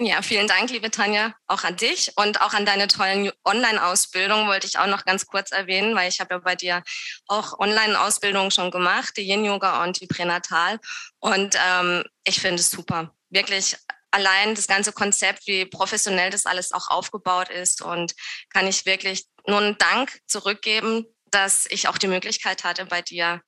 Ja, 0.00 0.22
vielen 0.22 0.48
Dank, 0.48 0.70
liebe 0.70 0.90
Tanja, 0.90 1.34
auch 1.46 1.62
an 1.62 1.76
dich 1.76 2.10
und 2.16 2.40
auch 2.40 2.52
an 2.52 2.66
deine 2.66 2.88
tollen 2.88 3.30
Online-Ausbildungen 3.44 4.48
wollte 4.48 4.66
ich 4.66 4.76
auch 4.76 4.88
noch 4.88 5.04
ganz 5.04 5.24
kurz 5.26 5.52
erwähnen, 5.52 5.94
weil 5.94 6.08
ich 6.08 6.18
habe 6.18 6.34
ja 6.34 6.38
bei 6.40 6.56
dir 6.56 6.82
auch 7.28 7.60
Online-Ausbildungen 7.60 8.50
schon 8.50 8.72
gemacht, 8.72 9.16
die 9.16 9.22
Yin-Yoga 9.22 9.84
und 9.84 10.00
die 10.00 10.08
Pränatal. 10.08 10.80
Und 11.20 11.56
ähm, 11.64 12.02
ich 12.24 12.40
finde 12.40 12.56
es 12.56 12.70
super. 12.70 13.14
Wirklich 13.30 13.76
allein 14.10 14.56
das 14.56 14.66
ganze 14.66 14.92
Konzept, 14.92 15.46
wie 15.46 15.64
professionell 15.64 16.30
das 16.30 16.44
alles 16.44 16.72
auch 16.72 16.90
aufgebaut 16.90 17.48
ist 17.50 17.80
und 17.80 18.14
kann 18.50 18.66
ich 18.66 18.86
wirklich 18.86 19.26
nur 19.46 19.58
einen 19.60 19.78
Dank 19.78 20.18
zurückgeben, 20.26 21.06
dass 21.26 21.66
ich 21.70 21.86
auch 21.86 21.98
die 21.98 22.08
Möglichkeit 22.08 22.64
hatte, 22.64 22.84
bei 22.86 23.00
dir 23.00 23.42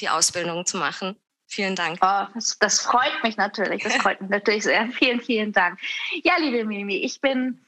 die 0.00 0.08
Ausbildung 0.08 0.64
zu 0.64 0.78
machen. 0.78 1.20
Vielen 1.52 1.74
Dank. 1.74 1.98
Oh, 2.00 2.26
das, 2.32 2.56
das, 2.60 2.80
freut 2.80 3.24
mich 3.24 3.36
natürlich. 3.36 3.82
Das 3.82 3.96
freut 3.96 4.20
mich 4.20 4.30
natürlich 4.30 4.62
sehr. 4.62 4.86
Vielen, 4.92 5.20
vielen 5.20 5.52
Dank. 5.52 5.80
Ja, 6.22 6.34
liebe 6.38 6.64
Mimi, 6.64 6.98
ich 6.98 7.20
bin, 7.20 7.58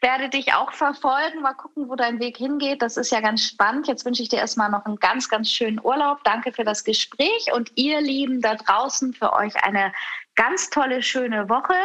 werde 0.00 0.28
dich 0.28 0.52
auch 0.52 0.72
verfolgen. 0.72 1.40
Mal 1.40 1.54
gucken, 1.54 1.88
wo 1.88 1.94
dein 1.94 2.18
Weg 2.18 2.38
hingeht. 2.38 2.82
Das 2.82 2.96
ist 2.96 3.12
ja 3.12 3.20
ganz 3.20 3.44
spannend. 3.44 3.86
Jetzt 3.86 4.04
wünsche 4.04 4.24
ich 4.24 4.30
dir 4.30 4.40
erstmal 4.40 4.68
noch 4.68 4.84
einen 4.84 4.96
ganz, 4.96 5.28
ganz 5.28 5.48
schönen 5.48 5.80
Urlaub. 5.80 6.24
Danke 6.24 6.52
für 6.52 6.64
das 6.64 6.82
Gespräch 6.82 7.52
und 7.54 7.70
ihr 7.76 8.00
Lieben 8.00 8.40
da 8.40 8.56
draußen 8.56 9.14
für 9.14 9.32
euch 9.32 9.54
eine 9.62 9.92
ganz 10.34 10.68
tolle, 10.70 11.00
schöne 11.00 11.48
Woche. 11.48 11.76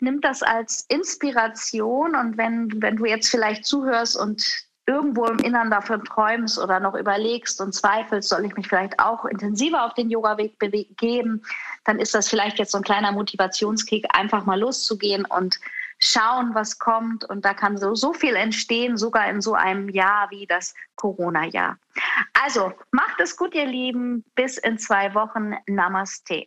Nimmt 0.00 0.24
das 0.24 0.42
als 0.42 0.84
Inspiration 0.88 2.16
und 2.16 2.36
wenn, 2.38 2.82
wenn 2.82 2.96
du 2.96 3.04
jetzt 3.04 3.30
vielleicht 3.30 3.64
zuhörst 3.64 4.16
und 4.16 4.67
irgendwo 4.88 5.26
im 5.26 5.38
Innern 5.40 5.70
davon 5.70 6.02
träumst 6.02 6.58
oder 6.58 6.80
noch 6.80 6.94
überlegst 6.94 7.60
und 7.60 7.74
zweifelst, 7.74 8.30
soll 8.30 8.46
ich 8.46 8.56
mich 8.56 8.66
vielleicht 8.66 8.98
auch 8.98 9.26
intensiver 9.26 9.84
auf 9.84 9.92
den 9.92 10.08
Yoga-Weg 10.08 10.58
begeben, 10.58 11.42
dann 11.84 11.98
ist 12.00 12.14
das 12.14 12.28
vielleicht 12.28 12.58
jetzt 12.58 12.72
so 12.72 12.78
ein 12.78 12.84
kleiner 12.84 13.12
Motivationskick, 13.12 14.06
einfach 14.16 14.46
mal 14.46 14.58
loszugehen 14.58 15.26
und 15.26 15.60
schauen, 16.00 16.54
was 16.54 16.78
kommt. 16.78 17.24
Und 17.24 17.44
da 17.44 17.52
kann 17.52 17.76
so, 17.76 17.94
so 17.94 18.14
viel 18.14 18.34
entstehen, 18.34 18.96
sogar 18.96 19.28
in 19.28 19.42
so 19.42 19.54
einem 19.54 19.90
Jahr 19.90 20.30
wie 20.30 20.46
das 20.46 20.74
Corona-Jahr. 20.96 21.76
Also 22.44 22.72
macht 22.90 23.20
es 23.20 23.36
gut, 23.36 23.54
ihr 23.54 23.66
Lieben. 23.66 24.24
Bis 24.34 24.56
in 24.58 24.78
zwei 24.78 25.14
Wochen. 25.14 25.54
Namaste. 25.66 26.46